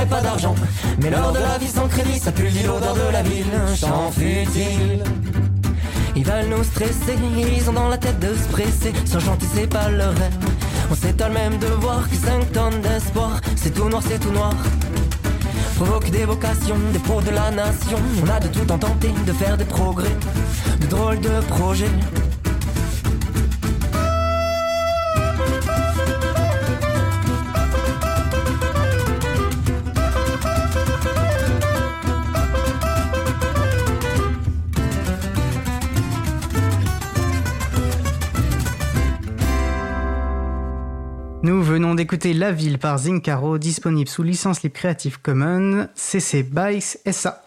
[0.07, 0.55] Pas d'argent.
[1.01, 3.47] Mais l'heure de la vie sans crédit, ça pue l'odeur de la ville.
[3.79, 5.03] Chant futile.
[6.15, 8.93] Ils veulent nous stresser, ils ont dans la tête de se presser.
[9.05, 10.33] Sans gentil, c'est pas leur rêve.
[10.91, 14.55] On s'étonne même de voir que 5 tonnes d'espoir, c'est tout noir, c'est tout noir.
[15.77, 17.99] Provoque des vocations, des pros de la nation.
[18.25, 20.17] On a de tout en tenter, de faire des progrès,
[20.81, 21.91] de drôles de projets.
[41.77, 47.45] Venons d'écouter La Ville par Zincaro, disponible sous licence libre Creative Commons, CC BY SA.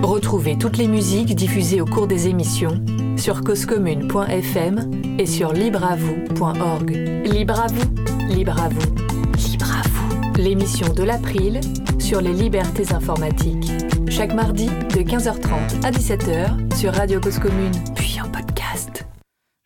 [0.00, 2.80] Retrouvez toutes les musiques diffusées au cours des émissions
[3.16, 6.90] sur causecommune.fm et sur libreavoue.org.
[7.24, 8.94] Libre à vous, libre à vous,
[9.50, 10.40] libre à vous.
[10.40, 11.62] L'émission de l'April
[11.98, 13.72] sur les libertés informatiques.
[14.08, 18.53] Chaque mardi de 15h30 à 17h sur Radio Cause Commune, puis en podcast.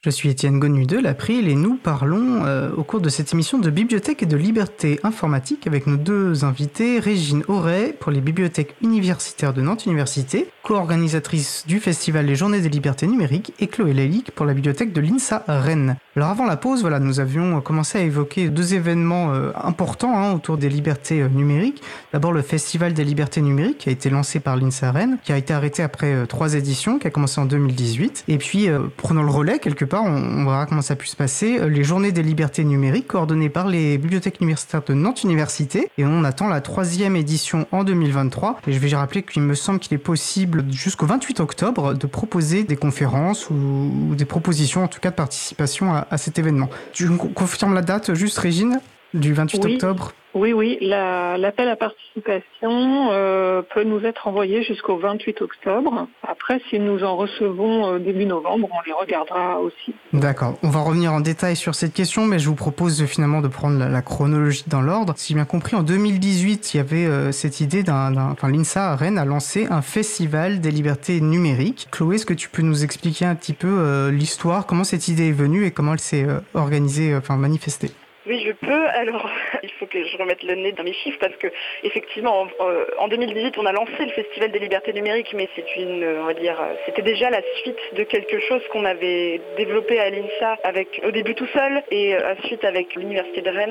[0.04, 3.58] Je suis Étienne Gonu de l'April et nous parlons euh, au cours de cette émission
[3.58, 8.76] de bibliothèque et de liberté informatique avec nos deux invités, Régine Auray pour les bibliothèques
[8.80, 14.32] universitaires de Nantes Université, co-organisatrice du festival Les Journées des Libertés Numériques, et Chloé Lalique
[14.32, 15.96] pour la bibliothèque de l'INSA Rennes.
[16.14, 20.34] Alors avant la pause, voilà, nous avions commencé à évoquer deux événements euh, importants hein,
[20.34, 21.82] autour des libertés euh, numériques.
[22.12, 25.38] D'abord le Festival des Libertés Numériques qui a été lancé par l'INSA Rennes, qui a
[25.38, 28.24] été arrêté après euh, trois éditions, qui a commencé en 2018.
[28.28, 31.16] Et puis, prenant le relais quelque part, on, on verra comment ça a pu se
[31.16, 31.66] passer.
[31.66, 35.90] Les Journées des Libertés Numériques, coordonnées par les bibliothèques universitaires de Nantes Université.
[35.96, 38.60] Et on attend la troisième édition en 2023.
[38.66, 42.64] Et je vais rappeler qu'il me semble qu'il est possible jusqu'au 28 octobre de proposer
[42.64, 46.68] des conférences ou, des propositions, en tout cas de participation à, à cet événement.
[46.92, 48.80] Tu me confirmes la date, juste Régine,
[49.14, 49.74] du 28 Oui.
[49.74, 56.06] octobre Oui, oui, la- l'appel à participation euh, peut nous être envoyé jusqu'au 28 octobre.
[56.26, 59.94] Après, si nous en recevons euh, début novembre, on les regardera aussi.
[60.12, 60.58] D'accord.
[60.62, 63.78] On va revenir en détail sur cette question, mais je vous propose finalement de prendre
[63.78, 65.14] la, la chronologie dans l'ordre.
[65.16, 68.50] Si j'ai bien compris, en 2018, il y avait euh, cette idée d'un, d'un- enfin,
[68.50, 71.88] l'INSA à Rennes a lancé un festival des libertés numériques.
[71.90, 75.28] Chloé, est-ce que tu peux nous expliquer un petit peu euh, l'histoire, comment cette idée
[75.28, 77.90] est venue et comment elle s'est euh, organisée, euh, enfin manifestée?
[78.28, 78.86] Oui, je peux.
[78.88, 79.30] Alors,
[79.62, 81.46] il faut que je remette le nez dans mes chiffres parce que,
[81.82, 85.76] effectivement, en, euh, en 2018, on a lancé le Festival des libertés numériques, mais c'est
[85.76, 89.98] une, on va dire, euh, c'était déjà la suite de quelque chose qu'on avait développé
[89.98, 93.68] à l'INSA avec, au début tout seul et euh, ensuite avec l'Université de Rennes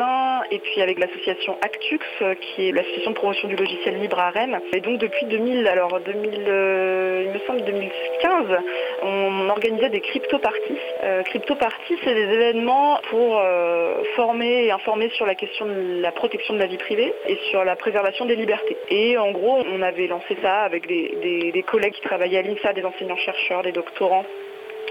[0.52, 4.32] et puis avec l'association Actux, euh, qui est l'association de promotion du logiciel libre à
[4.32, 4.60] Rennes.
[4.74, 8.58] Et donc, depuis 2000, alors 2000, euh, il me semble 2015,
[9.04, 10.80] on organisait des crypto-parties.
[11.04, 16.12] Euh, crypto-parties, c'est des événements pour euh, former et informer sur la question de la
[16.12, 18.78] protection de la vie privée et sur la préservation des libertés.
[18.90, 22.84] Et en gros, on avait lancé ça avec des collègues qui travaillaient à l'INSA, des
[22.84, 24.26] enseignants-chercheurs, des doctorants.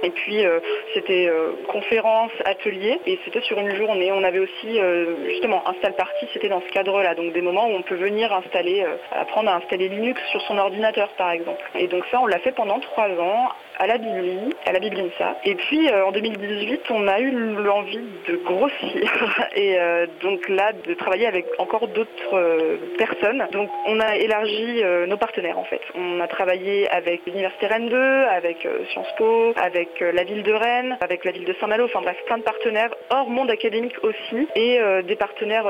[0.02, 0.60] Et puis euh,
[0.94, 4.12] c'était euh, conférence, atelier, et c'était sur une journée.
[4.12, 7.72] On avait aussi euh, justement install party, c'était dans ce cadre-là, donc des moments où
[7.72, 11.62] on peut venir installer, euh, apprendre à installer Linux sur son ordinateur par exemple.
[11.74, 15.36] Et donc ça, on l'a fait pendant trois ans à la Bibli, à la Biblinsa.
[15.44, 19.76] Et puis en 2018, on a eu l'envie de grossir et
[20.22, 23.46] donc là de travailler avec encore d'autres personnes.
[23.52, 25.80] Donc on a élargi nos partenaires en fait.
[25.94, 30.96] On a travaillé avec l'Université Rennes 2, avec Sciences Po, avec la ville de Rennes,
[31.00, 34.78] avec la ville de Saint-Malo, enfin bref, plein de partenaires hors monde académique aussi et
[35.04, 35.66] des partenaires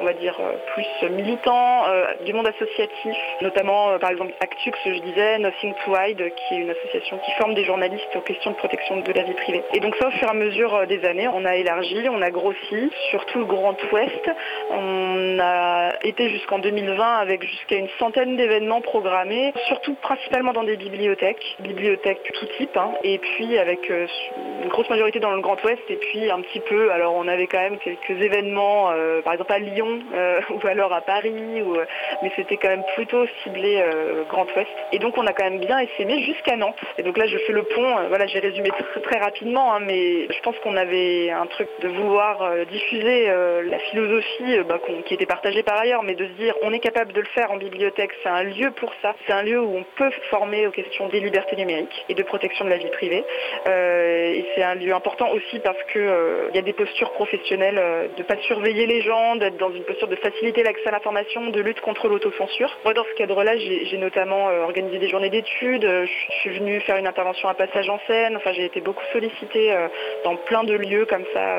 [0.00, 4.78] on va dire, euh, plus militants, euh, du monde associatif, notamment euh, par exemple Actux,
[4.84, 8.50] je disais, Nothing to Hide, qui est une association qui forme des journalistes aux questions
[8.50, 9.62] de protection de la vie privée.
[9.74, 12.30] Et donc ça, au fur et à mesure des années, on a élargi, on a
[12.30, 14.30] grossi sur tout le Grand Ouest.
[14.70, 20.76] On a été jusqu'en 2020 avec jusqu'à une centaine d'événements programmés, surtout principalement dans des
[20.76, 22.92] bibliothèques, bibliothèques tout type, hein.
[23.02, 26.92] et puis avec une grosse majorité dans le Grand Ouest, et puis un petit peu,
[26.92, 28.92] alors on avait quand même quelques événements,
[29.24, 31.84] par exemple à Lyon, euh, ou alors à Paris, euh,
[32.22, 34.70] mais c'était quand même plutôt ciblé euh, Grand Ouest.
[34.92, 36.79] Et donc on a quand même bien essaimé jusqu'à Nantes.
[36.98, 38.70] Et donc là je fais le pont, voilà j'ai résumé
[39.02, 44.58] très, rapidement, hein, mais je pense qu'on avait un truc de vouloir diffuser la philosophie
[44.68, 47.26] bah, qui était partagée par ailleurs, mais de se dire on est capable de le
[47.26, 50.66] faire en bibliothèque, c'est un lieu pour ça, c'est un lieu où on peut former
[50.66, 53.24] aux questions des libertés numériques et de protection de la vie privée.
[53.66, 56.10] et c'est un lieu important aussi parce qu'il
[56.50, 59.84] il y a des postures professionnelles de ne pas surveiller les gens, d'être dans une
[59.84, 62.78] posture de faciliter l'accès à l'information, de lutte contre l'autocensure.
[62.84, 66.69] Moi, dans ce cadre-là, j'ai notamment euh, organisé des journées d'études, euh, je suis venue
[66.78, 69.88] faire une intervention à passage en scène, enfin j'ai été beaucoup sollicitée euh,
[70.24, 71.56] dans plein de lieux comme ça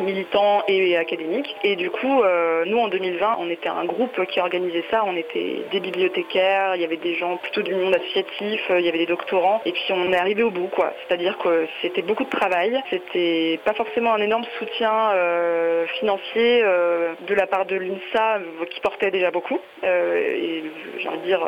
[0.00, 1.54] militants et académiques.
[1.64, 5.04] Et du coup, euh, nous en 2020, on était un groupe qui organisait ça.
[5.06, 8.86] On était des bibliothécaires, il y avait des gens plutôt du monde associatif, euh, il
[8.86, 9.62] y avait des doctorants.
[9.64, 10.92] Et puis on est arrivé au bout, quoi.
[11.06, 12.80] C'est-à-dire que c'était beaucoup de travail.
[12.90, 19.10] C'était pas forcément un énorme soutien euh, financier de la part de l'INSA qui portait
[19.10, 19.58] déjà beaucoup.
[19.82, 20.64] et
[20.98, 21.40] j'ai envie de dire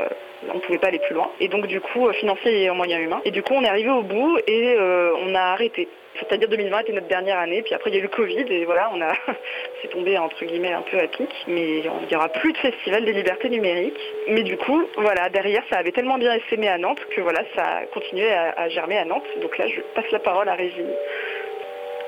[0.51, 1.31] on ne pouvait pas aller plus loin.
[1.41, 3.21] Et donc du coup, financier et en moyens humains.
[3.25, 5.89] Et du coup, on est arrivé au bout et on a arrêté.
[6.19, 8.65] C'est-à-dire 2020 était notre dernière année, puis après il y a eu le Covid et
[8.65, 9.13] voilà, on a
[9.83, 13.05] c'est tombé entre guillemets un peu à pic, mais il n'y aura plus de festival
[13.05, 14.01] des libertés numériques.
[14.29, 17.63] Mais du coup, voilà, derrière ça avait tellement bien essaimé à Nantes que voilà, ça
[17.63, 19.27] a continué à, germer à Nantes.
[19.41, 20.91] Donc là, je passe la parole à Régine.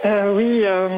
[0.05, 0.89] Euh, oui, euh,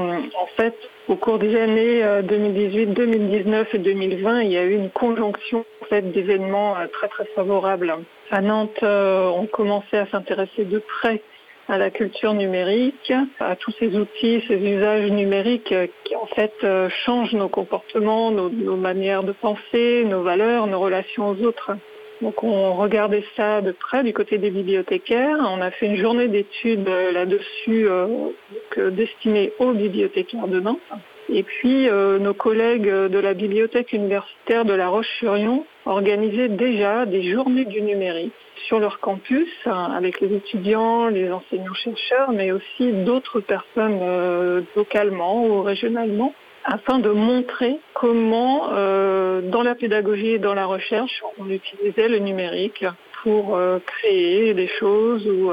[0.40, 0.74] en fait,
[1.08, 5.64] au cours des années 2018, euh, 2019 et 2020, il y a eu une conjonction
[5.82, 7.92] en fait, d'événements très très favorables.
[8.30, 11.20] À Nantes, on commençait à s'intéresser de près
[11.68, 16.88] à la culture numérique, à tous ces outils, ces usages numériques qui en fait euh,
[17.04, 21.72] changent nos comportements, nos, manières de penser, nos valeurs, nos relations aux autres.
[22.20, 25.38] Donc on regardait ça de près du côté des bibliothécaires.
[25.40, 28.30] On a fait une journée d'études euh, là-dessus euh,
[28.90, 30.78] destinée aux bibliothécaires de Nantes.
[31.34, 37.64] Et puis nos collègues de la bibliothèque universitaire de La Roche-sur-Yon organisaient déjà des journées
[37.64, 38.34] du numérique
[38.66, 45.44] sur leur campus hein, avec les étudiants, les enseignants-chercheurs, mais aussi d'autres personnes euh, localement
[45.44, 51.50] ou régionalement afin de montrer comment, euh, dans la pédagogie et dans la recherche, on
[51.50, 52.84] utilisait le numérique
[53.22, 55.50] pour euh, créer des choses ou,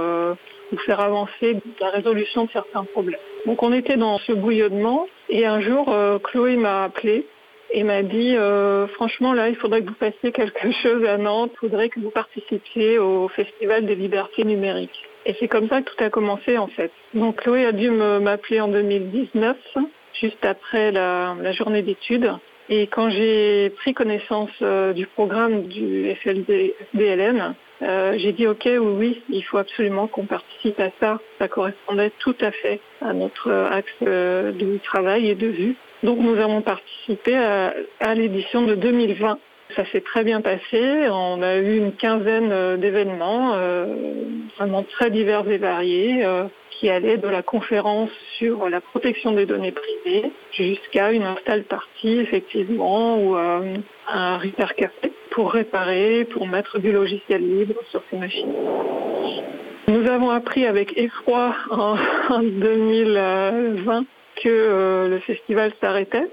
[0.86, 3.20] faire avancer la résolution de certains problèmes.
[3.46, 7.26] Donc on était dans ce bouillonnement et un jour, Chloé m'a appelé
[7.72, 11.52] et m'a dit euh, franchement là il faudrait que vous fassiez quelque chose à Nantes,
[11.56, 15.04] il faudrait que vous participiez au Festival des libertés numériques.
[15.26, 16.92] Et c'est comme ça que tout a commencé en fait.
[17.14, 19.58] Donc Chloé a dû m'appeler en 2019,
[20.20, 22.32] juste après la, journée d'études.
[22.70, 28.80] Et quand j'ai pris connaissance euh, du programme du FLDLN, euh, j'ai dit ok oui,
[28.80, 31.20] oui il faut absolument qu'on participe à ça.
[31.40, 35.76] Ça correspondait tout à fait à notre axe de travail et de vue.
[36.04, 39.38] Donc nous avons participé à, l'édition de 2020.
[39.76, 41.08] Ça s'est très bien passé.
[41.12, 43.86] On a eu une quinzaine euh, d'événements, euh,
[44.58, 49.46] vraiment très divers et variés, euh, qui allaient de la conférence sur la protection des
[49.46, 56.80] données privées jusqu'à une install partie, effectivement, ou un repair café pour réparer, pour mettre
[56.80, 58.54] du logiciel libre sur ces machines.
[59.88, 61.98] Nous avons appris avec effroi en
[62.42, 64.06] 2020
[64.42, 66.30] que le festival s'arrêtait.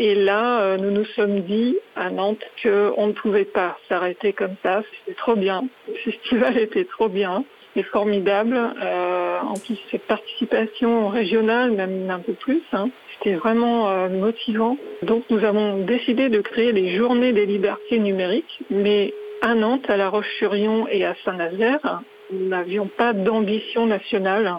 [0.00, 4.54] Et là, euh, nous nous sommes dit à Nantes qu'on ne pouvait pas s'arrêter comme
[4.62, 4.82] ça.
[5.00, 5.64] C'était trop bien.
[5.88, 8.56] Le festival était trop bien et formidable.
[8.80, 14.76] Euh, en plus, cette participation régionale, même un peu plus, hein, c'était vraiment motivant.
[15.02, 19.96] Donc, nous avons décidé de créer les Journées des libertés numériques, mais à Nantes, à
[19.96, 24.58] La Roche-sur-Yon et à Saint-Nazaire, nous n'avions pas d'ambition nationale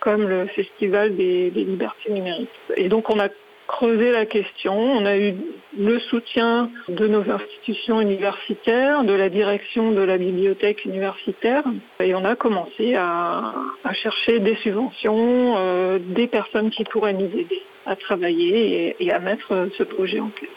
[0.00, 2.48] comme le Festival des, libertés numériques.
[2.76, 3.28] Et donc on a
[3.66, 4.74] creusé la question.
[4.74, 5.34] On a eu
[5.78, 11.64] le soutien de nos institutions universitaires, de la direction de la bibliothèque universitaire,
[12.00, 13.52] et on a commencé à,
[13.92, 19.68] chercher des subventions, euh, des personnes qui pourraient nous aider à travailler et à mettre
[19.78, 20.50] ce projet en place.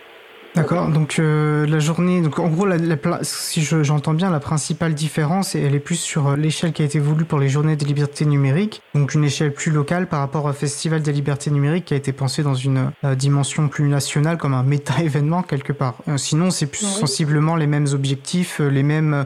[0.56, 2.78] D'accord, donc euh, la journée, donc en gros, la,
[3.22, 6.98] si j'entends bien, la principale différence, elle est plus sur euh, l'échelle qui a été
[7.00, 10.54] voulue pour les journées des libertés numériques, donc une échelle plus locale par rapport au
[10.54, 14.56] Festival des libertés numériques qui a été pensé dans une euh, dimension plus nationale, comme
[14.56, 15.98] un méta-événement quelque part.
[16.18, 19.26] sinon, c'est plus sensiblement les mêmes objectifs, les mêmes,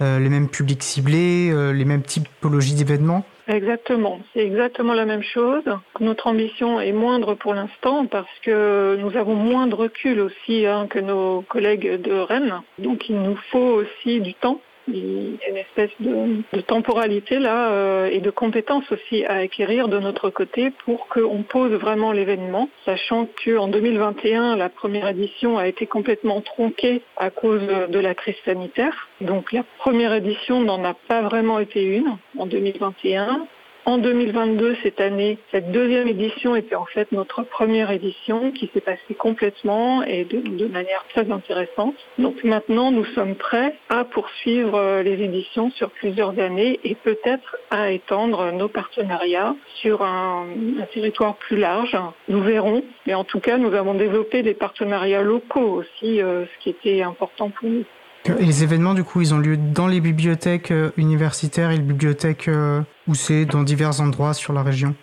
[0.00, 3.24] les mêmes publics ciblés, les mêmes typologies d'événements.
[3.46, 5.64] Exactement, c'est exactement la même chose.
[6.00, 10.86] Notre ambition est moindre pour l'instant parce que nous avons moins de recul aussi hein,
[10.88, 12.62] que nos collègues de Rennes.
[12.78, 17.70] Donc il nous faut aussi du temps il y a une espèce de, temporalité là
[17.70, 22.68] euh, et de compétences aussi à acquérir de notre côté pour qu'on pose vraiment l'événement,
[22.84, 28.36] sachant qu'en 2021, la première édition a été complètement tronquée à cause de la crise
[28.44, 29.08] sanitaire.
[29.20, 33.46] Donc la première édition n'en a pas vraiment été une en 2021.
[33.86, 38.80] En 2022, cette année, cette deuxième édition était en fait notre première édition qui s'est
[38.80, 41.94] passée complètement et de, manière très intéressante.
[42.18, 47.56] Donc maintenant, nous sommes prêts à poursuivre euh, les éditions sur plusieurs années et peut-être
[47.70, 50.46] à étendre nos partenariats sur un,
[50.94, 51.94] territoire plus large.
[52.28, 52.82] Nous verrons.
[53.06, 57.02] Mais en tout cas, nous avons développé des partenariats locaux aussi, euh, ce qui était
[57.02, 57.84] important pour nous.
[58.26, 61.82] Et les événements, du coup, ils ont lieu dans les bibliothèques euh, universitaires et les
[61.82, 64.94] bibliothèques euh, où c'est dans divers endroits sur la région?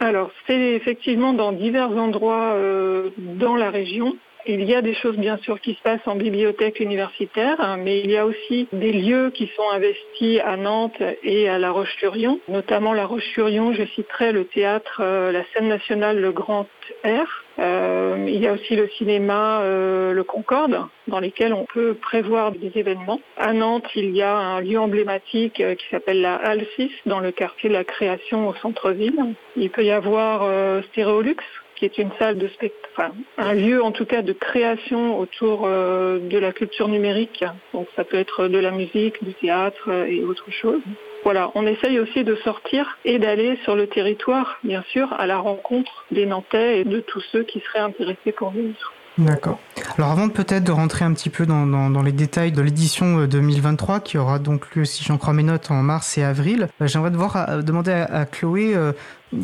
[0.00, 4.16] Alors, c'est effectivement dans divers endroits euh, dans la région.
[4.48, 8.00] Il y a des choses bien sûr qui se passent en bibliothèque universitaire, hein, mais
[8.00, 12.40] il y a aussi des lieux qui sont investis à Nantes et à La Roche-sur-Yon,
[12.48, 16.68] notamment La Roche-sur-Yon, je citerai le théâtre, la scène nationale Le Grand
[17.02, 20.78] Air, euh, il y a aussi le cinéma euh, Le Concorde,
[21.08, 23.20] dans lesquels on peut prévoir des événements.
[23.38, 27.20] À Nantes, il y a un lieu emblématique euh, qui s'appelle la Halle 6, dans
[27.20, 29.34] le quartier de la création au centre-ville.
[29.56, 30.46] Il peut y avoir
[30.90, 31.36] Stéréolux,
[31.76, 35.66] qui est une salle de spectacle, enfin, un lieu en tout cas de création autour
[35.66, 37.44] de la culture numérique.
[37.74, 40.80] Donc ça peut être de la musique, du théâtre et autre chose.
[41.24, 45.38] Voilà, on essaye aussi de sortir et d'aller sur le territoire, bien sûr, à la
[45.38, 48.92] rencontre des Nantais et de tous ceux qui seraient intéressés pour venir.
[49.18, 49.58] D'accord.
[49.96, 53.94] Alors avant peut-être de rentrer un petit peu dans, dans, les détails de l'édition 2023
[53.94, 56.86] euh, qui aura donc lieu, si j'en crois mes notes, en mars et avril, euh,
[56.86, 58.76] j'aimerais devoir euh, demander à, Chloé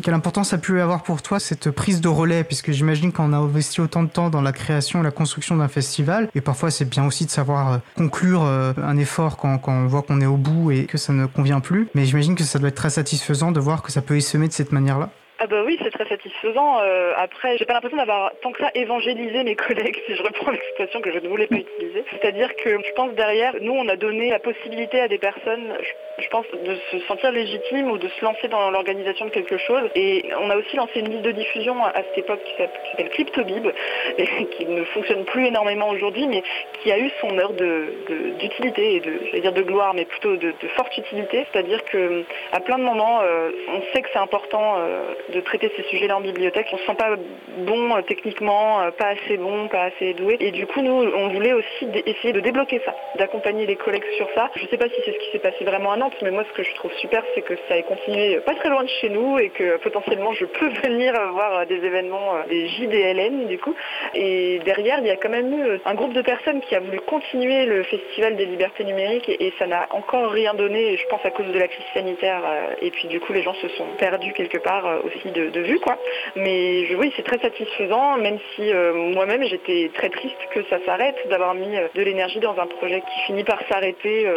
[0.01, 3.37] quelle importance a pu avoir pour toi cette prise de relais Puisque j'imagine qu'on a
[3.37, 6.85] investi autant de temps dans la création et la construction d'un festival, et parfois c'est
[6.85, 10.71] bien aussi de savoir conclure un effort quand, quand on voit qu'on est au bout
[10.71, 11.87] et que ça ne convient plus.
[11.95, 14.53] Mais j'imagine que ça doit être très satisfaisant de voir que ça peut essaimer de
[14.53, 15.09] cette manière-là.
[15.43, 16.79] Ah bah oui, c'est très satisfaisant.
[16.79, 20.51] Euh, après, j'ai pas l'impression d'avoir tant que ça évangélisé mes collègues, si je reprends
[20.51, 22.05] l'expression que je ne voulais pas utiliser.
[22.11, 25.73] C'est-à-dire que je pense derrière, nous, on a donné la possibilité à des personnes,
[26.17, 29.89] je, pense, de se sentir légitimes ou de se lancer dans l'organisation de quelque chose.
[29.95, 33.67] Et on a aussi lancé une liste de diffusion à cette époque qui s'appelle Cryptobib,
[34.17, 36.41] et qui ne fonctionne plus énormément aujourd'hui, mais
[36.81, 40.53] qui a eu son heure d'utilité de, et de, dire de gloire, mais plutôt de,
[40.77, 41.45] forte utilité.
[41.51, 42.23] C'est-à-dire que
[42.53, 46.17] à plein de moments, euh, on sait que c'est important euh, de traiter ces sujets-là
[46.17, 46.67] en bibliothèque.
[46.71, 47.15] On se sent pas
[47.59, 50.37] bon euh, techniquement, euh, pas assez bon, pas assez doué.
[50.39, 54.27] Et du coup, nous, on voulait aussi essayer de débloquer ça, d'accompagner les collègues sur
[54.35, 54.49] ça.
[54.55, 56.55] Je sais pas si c'est ce qui s'est passé vraiment à Nantes, mais moi, ce
[56.55, 59.39] que je trouve super, c'est que ça ait continué pas très loin de chez nous
[59.39, 63.75] et que potentiellement, je peux venir voir des événements, euh, des JDLN, du coup.
[64.13, 66.99] Et derrière, il y a quand même eu un groupe de personnes qui a voulu
[67.01, 71.29] continuer le Festival des libertés numériques et, ça n'a encore rien donné, je pense à
[71.29, 72.41] cause de la crise sanitaire.
[72.81, 75.97] Et puis, du coup, les gens se sont perdus quelque part aussi de, vue, quoi.
[76.35, 81.15] Mais oui, c'est très satisfaisant, même si euh, moi-même j'étais très triste que ça s'arrête,
[81.29, 84.27] d'avoir mis euh, de l'énergie dans un projet qui finit par s'arrêter.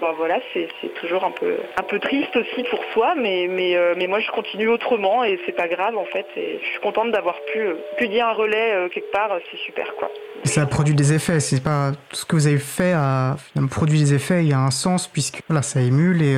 [0.00, 0.68] Ben voilà, c'est
[1.00, 4.68] toujours un peu, un peu triste aussi pour soi, mais, mais, mais moi je continue
[4.68, 6.26] autrement et c'est pas grave en fait.
[6.36, 10.10] Et je suis contente d'avoir pu, pu dire un relais quelque part, c'est super quoi.
[10.44, 13.36] Ça produit des effets, c'est pas ce que vous avez fait a
[13.70, 16.36] produit des effets, il y a un sens puisque voilà, ça émule et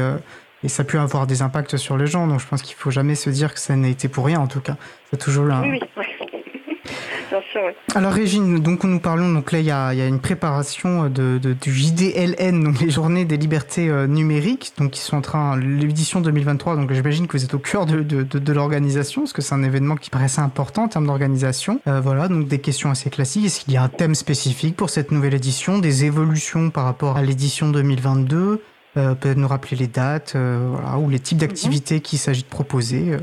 [0.62, 2.26] et ça peut avoir des impacts sur les gens.
[2.26, 4.46] Donc je pense qu'il faut jamais se dire que ça n'a été pour rien en
[4.46, 4.76] tout cas.
[5.11, 5.61] C'est toujours là.
[5.62, 6.04] Oui, oui.
[7.30, 7.72] Bien sûr, oui.
[7.94, 11.38] Alors Régine, donc nous parlons, donc là il y a, y a, une préparation de,
[11.38, 15.56] de, du JDLN, donc les Journées des Libertés euh, Numériques, donc qui sont en train,
[15.56, 19.54] l'édition 2023, donc j'imagine que vous êtes au cœur de, de l'organisation, parce que c'est
[19.54, 21.80] un événement qui paraissait important en termes d'organisation.
[21.86, 23.44] Euh, voilà, donc des questions assez classiques.
[23.44, 27.16] Est-ce qu'il y a un thème spécifique pour cette nouvelle édition, des évolutions par rapport
[27.16, 28.61] à l'édition 2022
[28.97, 32.49] euh, peut-être nous rappeler les dates euh, voilà, ou les types d'activités qu'il s'agit de
[32.49, 33.18] proposer euh.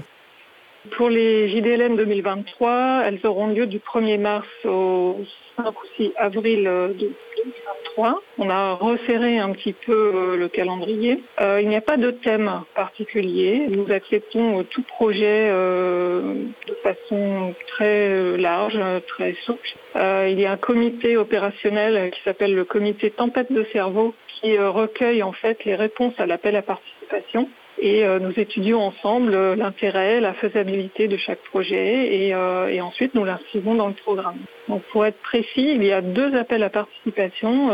[0.96, 5.18] Pour les JDLN 2023, elles auront lieu du 1er mars au
[5.58, 8.22] 5 ou 6 avril 2023.
[8.38, 11.22] On a resserré un petit peu le calendrier.
[11.42, 13.68] Euh, il n'y a pas de thème particulier.
[13.70, 19.76] Nous acceptons tout projet de façon très large, très souple.
[19.96, 25.24] Il y a un comité opérationnel qui s'appelle le comité tempête de cerveau qui recueille
[25.24, 30.20] en fait les réponses à l'appel à participation et euh, nous étudions ensemble euh, l'intérêt,
[30.20, 34.38] la faisabilité de chaque projet et, euh, et ensuite nous l'inscrivons dans le programme.
[34.68, 37.70] Donc pour être précis, il y a deux appels à participation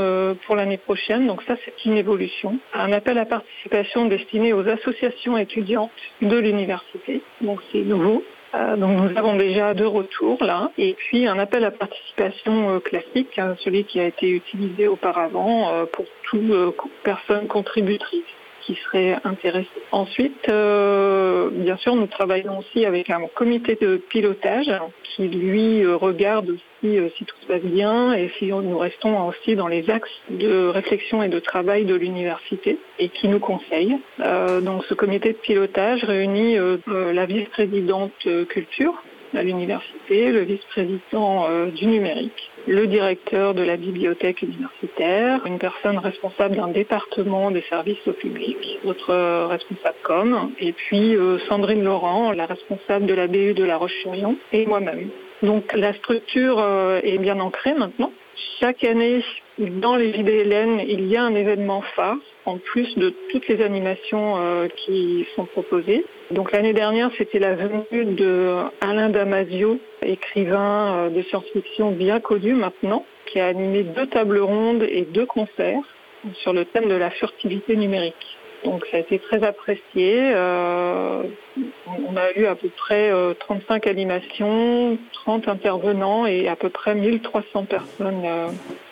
[0.46, 2.60] pour l'année prochaine, donc ça c'est une évolution.
[2.74, 5.92] Un appel à participation destiné aux associations étudiantes
[6.22, 8.24] de l'université, donc c'est nouveau.
[8.54, 13.56] Donc nous avons déjà deux retours là, et puis un appel à participation classique, hein,
[13.64, 18.24] celui qui a été utilisé auparavant pour toute personne contributrice
[18.66, 19.68] qui seraient intéressés.
[19.92, 24.72] Ensuite, euh, bien sûr, nous travaillons aussi avec un comité de pilotage
[25.04, 29.28] qui, lui, euh, regarde aussi euh, si tout se passe bien et si nous restons
[29.28, 33.98] aussi dans les axes de réflexion et de travail de l'université et qui nous conseille.
[34.62, 36.58] donc, ce comité de pilotage réunit
[36.88, 39.04] la vice-présidente culture
[39.36, 46.56] à l'université, le vice-président du numérique, le directeur de la bibliothèque universitaire, une personne responsable
[46.56, 52.46] d'un département des services au public, notre responsable com, et puis euh, Sandrine Laurent, la
[52.46, 55.10] responsable de la BU de La Roche-sur-Yon, et moi-même.
[55.42, 58.12] Donc la structure euh, est bien ancrée maintenant.
[58.60, 59.24] Chaque année,
[59.58, 64.36] dans les JDLN, il y a un événement phare, en plus de toutes les animations
[64.38, 66.06] euh, qui sont proposées.
[66.32, 72.54] Donc l'année dernière, c'était la venue de Alain Damasio, écrivain euh, de science-fiction bien connu
[72.54, 75.82] maintenant, qui a animé deux tables rondes et deux concerts
[76.42, 78.38] sur le thème de la furtivité numérique.
[78.66, 80.32] Donc ça a été très apprécié.
[80.34, 81.24] Euh,
[81.88, 87.66] on a eu à peu près 35 animations, 30 intervenants et à peu près 1300
[87.66, 88.24] personnes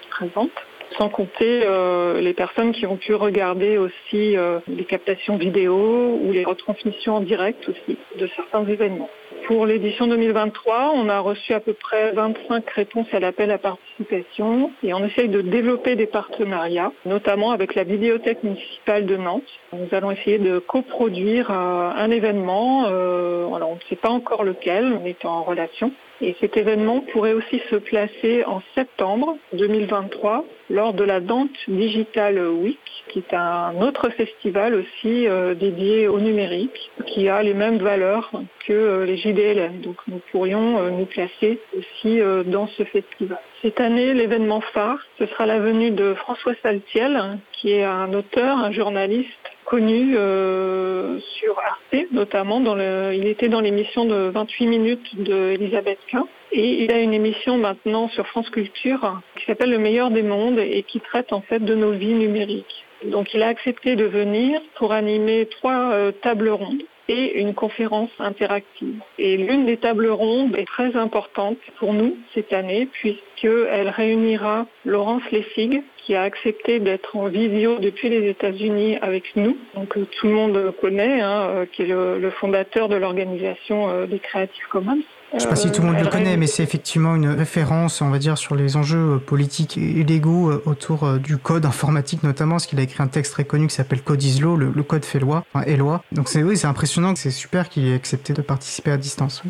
[0.10, 0.52] présentes
[0.98, 6.32] sans compter euh, les personnes qui ont pu regarder aussi euh, les captations vidéo ou
[6.32, 9.10] les retransmissions en direct aussi de certains événements.
[9.48, 14.72] Pour l'édition 2023, on a reçu à peu près 25 réponses à l'appel à participation
[14.84, 19.44] et on essaye de développer des partenariats, notamment avec la Bibliothèque municipale de Nantes.
[19.74, 24.98] Nous allons essayer de coproduire euh, un événement, alors on ne sait pas encore lequel,
[25.02, 30.94] on est en relation, et cet événement pourrait aussi se placer en septembre 2023 lors
[30.94, 36.92] de la Dante Digital Week, qui est un autre festival aussi euh, dédié au numérique,
[37.08, 38.32] qui a les mêmes valeurs
[38.66, 39.82] que euh, les JDLN.
[39.82, 43.40] Donc nous pourrions euh, nous placer aussi dans ce festival.
[43.62, 48.58] Cette année, l'événement phare, ce sera la venue de François Saltiel, qui est un auteur,
[48.58, 52.60] un journaliste connu euh, sur Arte, notamment.
[52.60, 56.28] Dans le, il était dans l'émission de 28 minutes d'Elisabeth Quint.
[56.52, 60.60] Et il a une émission maintenant sur France Culture qui s'appelle Le meilleur des mondes
[60.60, 62.86] et qui traite en fait de nos vies numériques.
[63.06, 69.02] Donc il a accepté de venir pour animer trois euh, tables rondes une conférence interactive.
[69.18, 75.24] Et l'une des tables rondes est très importante pour nous cette année puisqu'elle réunira Laurence
[75.32, 79.58] Lessig qui a accepté d'être en visio depuis les États-Unis avec nous.
[79.76, 84.06] Donc euh, tout le monde connaît, hein, euh, qui est le, fondateur de l'organisation euh,
[84.08, 85.02] des Creative Commons.
[85.32, 88.02] Je ne sais pas si tout le monde le connaît, mais c'est effectivement une référence,
[88.02, 92.68] on va dire, sur les enjeux politiques et légaux autour du code informatique notamment, parce
[92.68, 95.20] qu'il a écrit un texte très connu qui s'appelle Code is Law, le, code fait
[95.20, 96.04] loi, enfin, est loi.
[96.12, 99.42] Donc c'est oui, c'est impressionnant, c'est super qu'il ait accepté de participer à distance.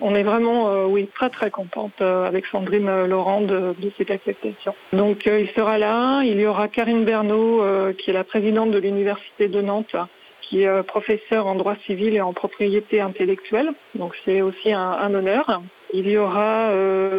[0.00, 4.10] On est vraiment, euh, oui, très très contente euh, avec Sandrine euh, Laurent de, cette
[4.10, 4.74] acceptation.
[4.92, 6.22] Donc il sera là.
[6.22, 7.62] Il y aura Karine Bernot,
[7.94, 9.96] qui est la présidente de l'université de Nantes,
[10.42, 13.70] qui est professeure en droit civil et en propriété intellectuelle.
[13.94, 15.62] Donc c'est aussi un, honneur.
[15.92, 16.70] Il y aura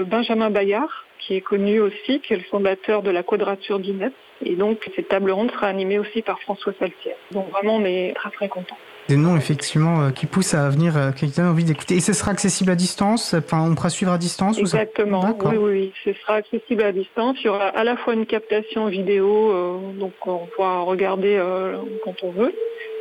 [0.05, 0.89] Benjamin Bayard,
[1.19, 4.13] qui est connu aussi, qui est le fondateur de la Quadrature du Net.
[4.43, 7.13] Et donc cette table ronde sera animée aussi par François Saltier.
[7.31, 8.77] Donc vraiment, on est très très contents
[9.09, 11.95] des noms effectivement euh, qui poussent à venir, euh, qui donne envie d'écouter.
[11.95, 15.35] Et ce sera accessible à distance Enfin, on pourra suivre à distance Exactement.
[15.45, 17.35] oui, oui, ce sera accessible à distance.
[17.41, 21.41] Il y aura à la fois une captation vidéo, euh, donc on pourra regarder
[22.03, 22.53] quand on veut,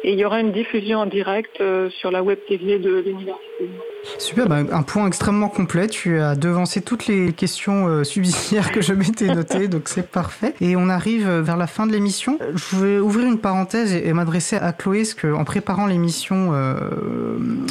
[0.05, 3.69] et il y aura une diffusion en direct sur la web TV de l'université.
[4.19, 5.87] Super, bah, un point extrêmement complet.
[5.89, 10.55] Tu as devancé toutes les questions euh, subsidiaires que je m'étais notées, donc c'est parfait.
[10.61, 12.39] Et on arrive vers la fin de l'émission.
[12.55, 16.77] Je vais ouvrir une parenthèse et, m'adresser à Chloé, parce qu'en préparant l'émission euh,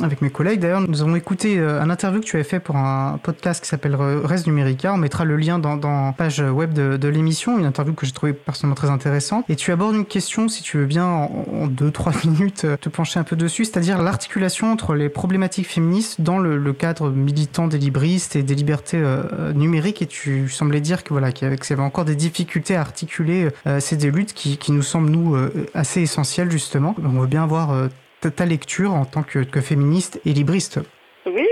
[0.04, 2.76] avec mes collègues, d'ailleurs, nous avons écouté euh, un interview que tu avais fait pour
[2.78, 4.94] un podcast qui s'appelle Reste Numérica.
[4.94, 8.34] On mettra le lien dans, la page web de, l'émission, une interview que j'ai trouvée
[8.34, 9.46] personnellement très intéressante.
[9.50, 11.68] Et tu abordes une question, si tu veux bien, en
[12.18, 16.74] 2-3 minutes, te pencher un peu dessus, c'est-à-dire l'articulation entre les problématiques féministes dans le,
[16.74, 21.32] cadre militant des libristes et des libertés euh, numériques et tu semblais dire que voilà
[21.32, 25.10] qu'il y avait encore des difficultés à articuler euh, ces deux luttes qui, nous semblent
[25.10, 26.96] nous euh, assez essentielles justement.
[27.04, 27.90] On veut bien avoir
[28.20, 30.80] ta, lecture en tant que, que féministe et libriste.
[31.26, 31.48] Oui.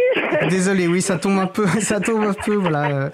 [0.49, 3.11] Désolé, oui, ça tombe un peu, ça tombe un peu, voilà.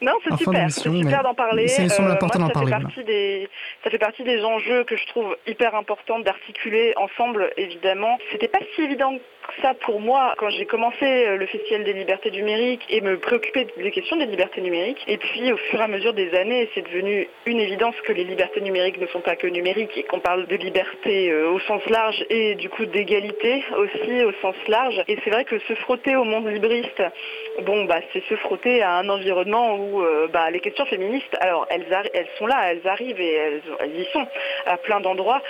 [0.00, 1.68] Non, c'est super, c'est super d'en parler.
[1.68, 2.72] C'est euh, important d'en parler.
[2.72, 3.48] Fait partie des,
[3.84, 8.18] ça fait partie des enjeux que je trouve hyper importants d'articuler ensemble, évidemment.
[8.30, 9.18] C'était pas si évident
[9.62, 13.66] ça pour moi quand j'ai commencé euh, le Festival des libertés numériques et me préoccuper
[13.76, 15.02] des questions des libertés numériques.
[15.06, 18.24] Et puis au fur et à mesure des années, c'est devenu une évidence que les
[18.24, 21.84] libertés numériques ne sont pas que numériques et qu'on parle de liberté euh, au sens
[21.86, 25.02] large et du coup d'égalité aussi au sens large.
[25.08, 27.02] Et c'est vrai que se frotter au monde libriste,
[27.62, 31.66] bon bah c'est se frotter à un environnement où euh, bah, les questions féministes, alors
[31.70, 31.86] elles,
[32.38, 33.62] sont là, elles arrivent et elles,
[33.94, 34.26] y sont
[34.66, 35.42] à plein d'endroits.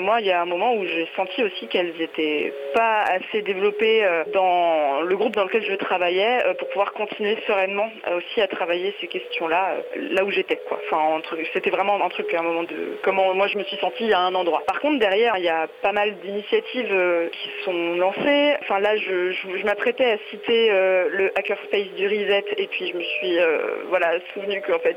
[0.00, 4.04] moi il y a un moment où j'ai senti aussi qu'elles n'étaient pas assez développé
[4.04, 8.40] euh, dans le groupe dans lequel je travaillais euh, pour pouvoir continuer sereinement euh, aussi
[8.40, 10.60] à travailler ces questions-là là où j'étais.
[10.70, 11.20] Enfin,
[11.52, 14.34] c'était vraiment un truc, un moment de comment moi je me suis sentie à un
[14.34, 14.62] endroit.
[14.66, 16.94] Par contre, derrière, il y a pas mal d'initiatives
[17.32, 18.56] qui sont lancées.
[18.62, 23.38] Enfin, là, je, m'apprêtais à citer le Hackerspace du Reset et puis je me suis
[23.88, 24.96] voilà souvenu qu'en fait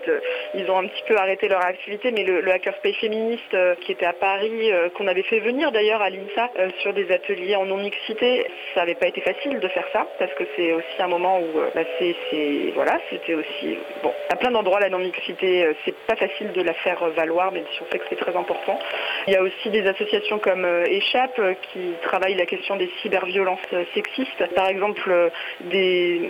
[0.53, 4.13] ils ont un petit peu arrêté leur activité, mais le, Hackerspace féministe qui était à
[4.13, 6.49] Paris, qu'on avait fait venir d'ailleurs à l'INSA
[6.79, 10.43] sur des ateliers en non-mixité, ça n'avait pas été facile de faire ça parce que
[10.55, 14.79] c'est aussi un moment où euh, bah, c'est, voilà, c'était aussi bon à plein d'endroits
[14.79, 18.05] la non-mixité, euh, c'est pas facile de la faire valoir, même si on sait que
[18.09, 18.79] c'est très important.
[19.27, 21.39] Il y a aussi des associations comme euh, Échappe
[21.71, 23.59] qui travaillent la question des cyberviolences
[23.93, 24.53] sexistes.
[24.55, 26.21] Par exemple, des,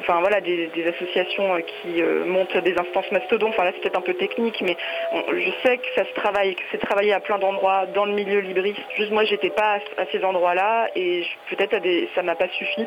[0.00, 3.48] enfin voilà, des, associations qui montent des instances mastodon.
[3.48, 4.76] Enfin là, c'est peut-être un peu technique, mais
[5.12, 8.40] je sais que ça se travaille, que c'est travaillé à plein d'endroits dans le milieu
[8.40, 8.80] libriste.
[8.96, 11.76] Juste moi, j'étais pas à ces endroits-là et peut-être
[12.14, 12.86] ça m'a pas suffi.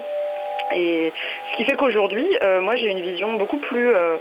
[0.76, 1.12] Et
[1.52, 4.18] ce qui fait qu'aujourd'hui, euh, moi j'ai une vision beaucoup plus euh,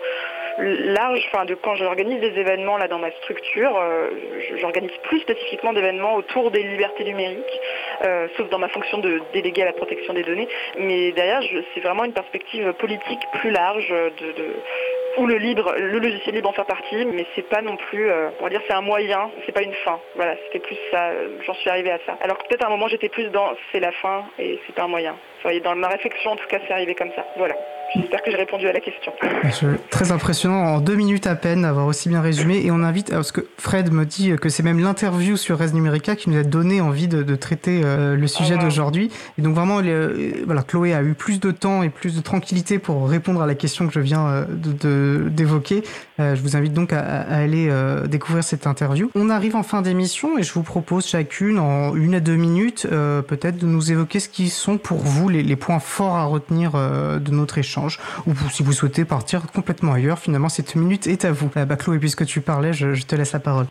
[0.59, 4.09] large, enfin de quand j'organise des événements là dans ma structure, euh,
[4.61, 7.61] j'organise plus spécifiquement d'événements autour des libertés numériques,
[8.37, 10.49] sauf dans ma fonction de délégué à la protection des données.
[10.79, 11.43] Mais derrière,
[11.75, 14.55] c'est vraiment une perspective politique plus large de
[15.19, 18.29] ou le libre, le logiciel libre en fait partie, mais c'est pas non plus, euh,
[18.41, 19.99] on va dire c'est un moyen, c'est pas une fin.
[20.15, 21.11] Voilà, c'était plus ça,
[21.45, 22.17] j'en suis arrivée à ça.
[22.21, 24.89] Alors peut-être à un moment j'étais plus dans c'est la fin et c'est pas un
[24.89, 25.17] moyen.
[25.65, 27.27] Dans ma réflexion en tout cas c'est arrivé comme ça.
[27.37, 27.55] Voilà.
[27.95, 29.12] J'espère que j'ai répondu à la question.
[29.91, 32.64] Très impressionnant, en deux minutes à peine, d'avoir aussi bien résumé.
[32.64, 36.14] Et on invite, parce que Fred me dit que c'est même l'interview sur Res Numérica
[36.14, 39.11] qui nous a donné envie de, traiter euh, le sujet ah d'aujourd'hui.
[39.39, 42.78] Et donc vraiment, euh, voilà, Chloé a eu plus de temps et plus de tranquillité
[42.78, 44.47] pour répondre à la question que je viens
[46.21, 47.71] euh, je vous invite donc à, aller
[48.09, 49.11] découvrir cette interview.
[49.14, 52.87] On arrive en fin d'émission et je vous propose chacune, en une à deux minutes,
[52.89, 57.31] peut-être de nous évoquer ce qui sont pour vous les, points forts à retenir de
[57.31, 61.51] notre échange ou si vous souhaitez partir complètement ailleurs, finalement cette minute est à vous.
[61.55, 63.66] Bah, Chloé, puisque tu parlais, je te laisse la parole.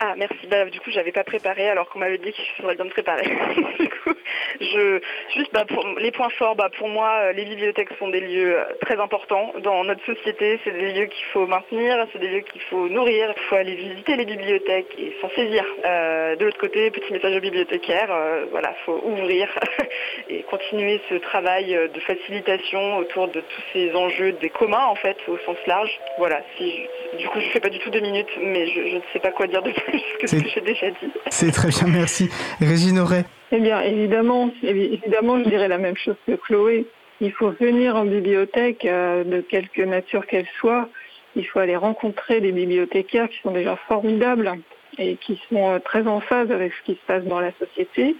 [0.00, 0.46] Ah merci.
[0.46, 3.24] Bah, du coup j'avais pas préparé alors qu'on m'avait dit qu'il faudrait bien me préparer.
[3.80, 4.14] du coup,
[4.60, 5.00] je
[5.34, 6.54] juste bah, pour les points forts.
[6.54, 10.60] Bah, pour moi euh, les bibliothèques sont des lieux euh, très importants dans notre société.
[10.62, 13.34] C'est des lieux qu'il faut maintenir, c'est des lieux qu'il faut nourrir.
[13.36, 15.64] Il faut aller visiter les bibliothèques et s'en saisir.
[15.84, 18.14] Euh, de l'autre côté petit message aux bibliothécaires.
[18.52, 19.48] voilà faut ouvrir
[20.28, 25.16] et continuer ce travail de facilitation autour de tous ces enjeux des communs en fait
[25.26, 25.90] au sens large.
[26.18, 26.86] Voilà si
[27.18, 29.32] du coup je fais pas du tout deux minutes mais je, je ne sais pas
[29.32, 29.87] quoi dire de plus
[30.26, 31.12] ce que j'ai déjà dit?
[31.30, 32.28] C'est très bien, merci.
[32.60, 36.86] Régine Auré Eh bien, évidemment, évidemment, je dirais la même chose que Chloé.
[37.20, 40.88] Il faut venir en bibliothèque, euh, de quelque nature qu'elle soit.
[41.34, 44.52] Il faut aller rencontrer des bibliothécaires qui sont déjà formidables
[44.98, 48.16] et qui sont euh, très en phase avec ce qui se passe dans la société,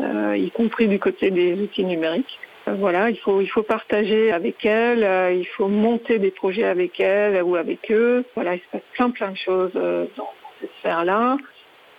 [0.00, 2.38] euh, y compris du côté des outils numériques.
[2.66, 7.42] Voilà, il faut, il faut partager avec elles, il faut monter des projets avec elles
[7.42, 8.26] ou avec eux.
[8.34, 10.28] Voilà, il se passe plein plein de choses dans,
[10.78, 11.36] sphère-là.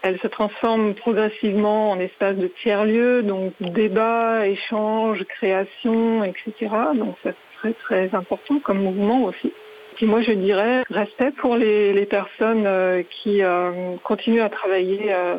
[0.02, 6.54] Elle se transforme progressivement en espace de tiers-lieu, donc débat, échange, création, etc.
[6.96, 9.52] Donc c'est très très important comme mouvement aussi.
[9.96, 15.38] Puis moi je dirais respect pour les, personnes euh, qui euh, continuent à travailler euh,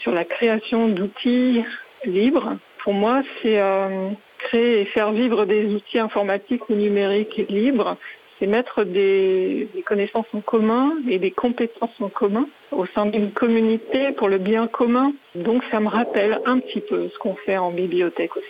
[0.00, 1.64] sur la création d'outils
[2.04, 2.56] libres.
[2.82, 3.60] Pour moi c'est
[4.40, 7.96] créer et faire vivre des outils informatiques ou numériques libres,
[8.46, 14.28] mettre des, connaissances en commun et des compétences en commun au sein d'une communauté pour
[14.28, 15.12] le bien commun.
[15.34, 18.46] Donc ça me rappelle un petit peu ce qu'on fait en bibliothèque aussi.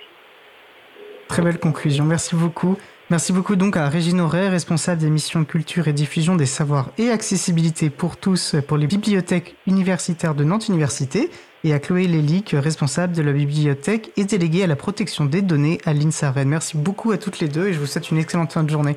[1.28, 2.76] Très belle conclusion, merci beaucoup.
[3.10, 7.10] Merci beaucoup donc à Régine Auray, responsable des missions culture et diffusion des savoirs et
[7.10, 11.30] accessibilité pour tous pour les bibliothèques universitaires de Nantes Université,
[11.64, 15.80] et à Chloé Lélic, responsable de la bibliothèque et déléguée à la protection des données
[15.86, 18.62] à l'INSA Merci beaucoup à toutes les deux et je vous souhaite une excellente fin
[18.62, 18.96] de journée.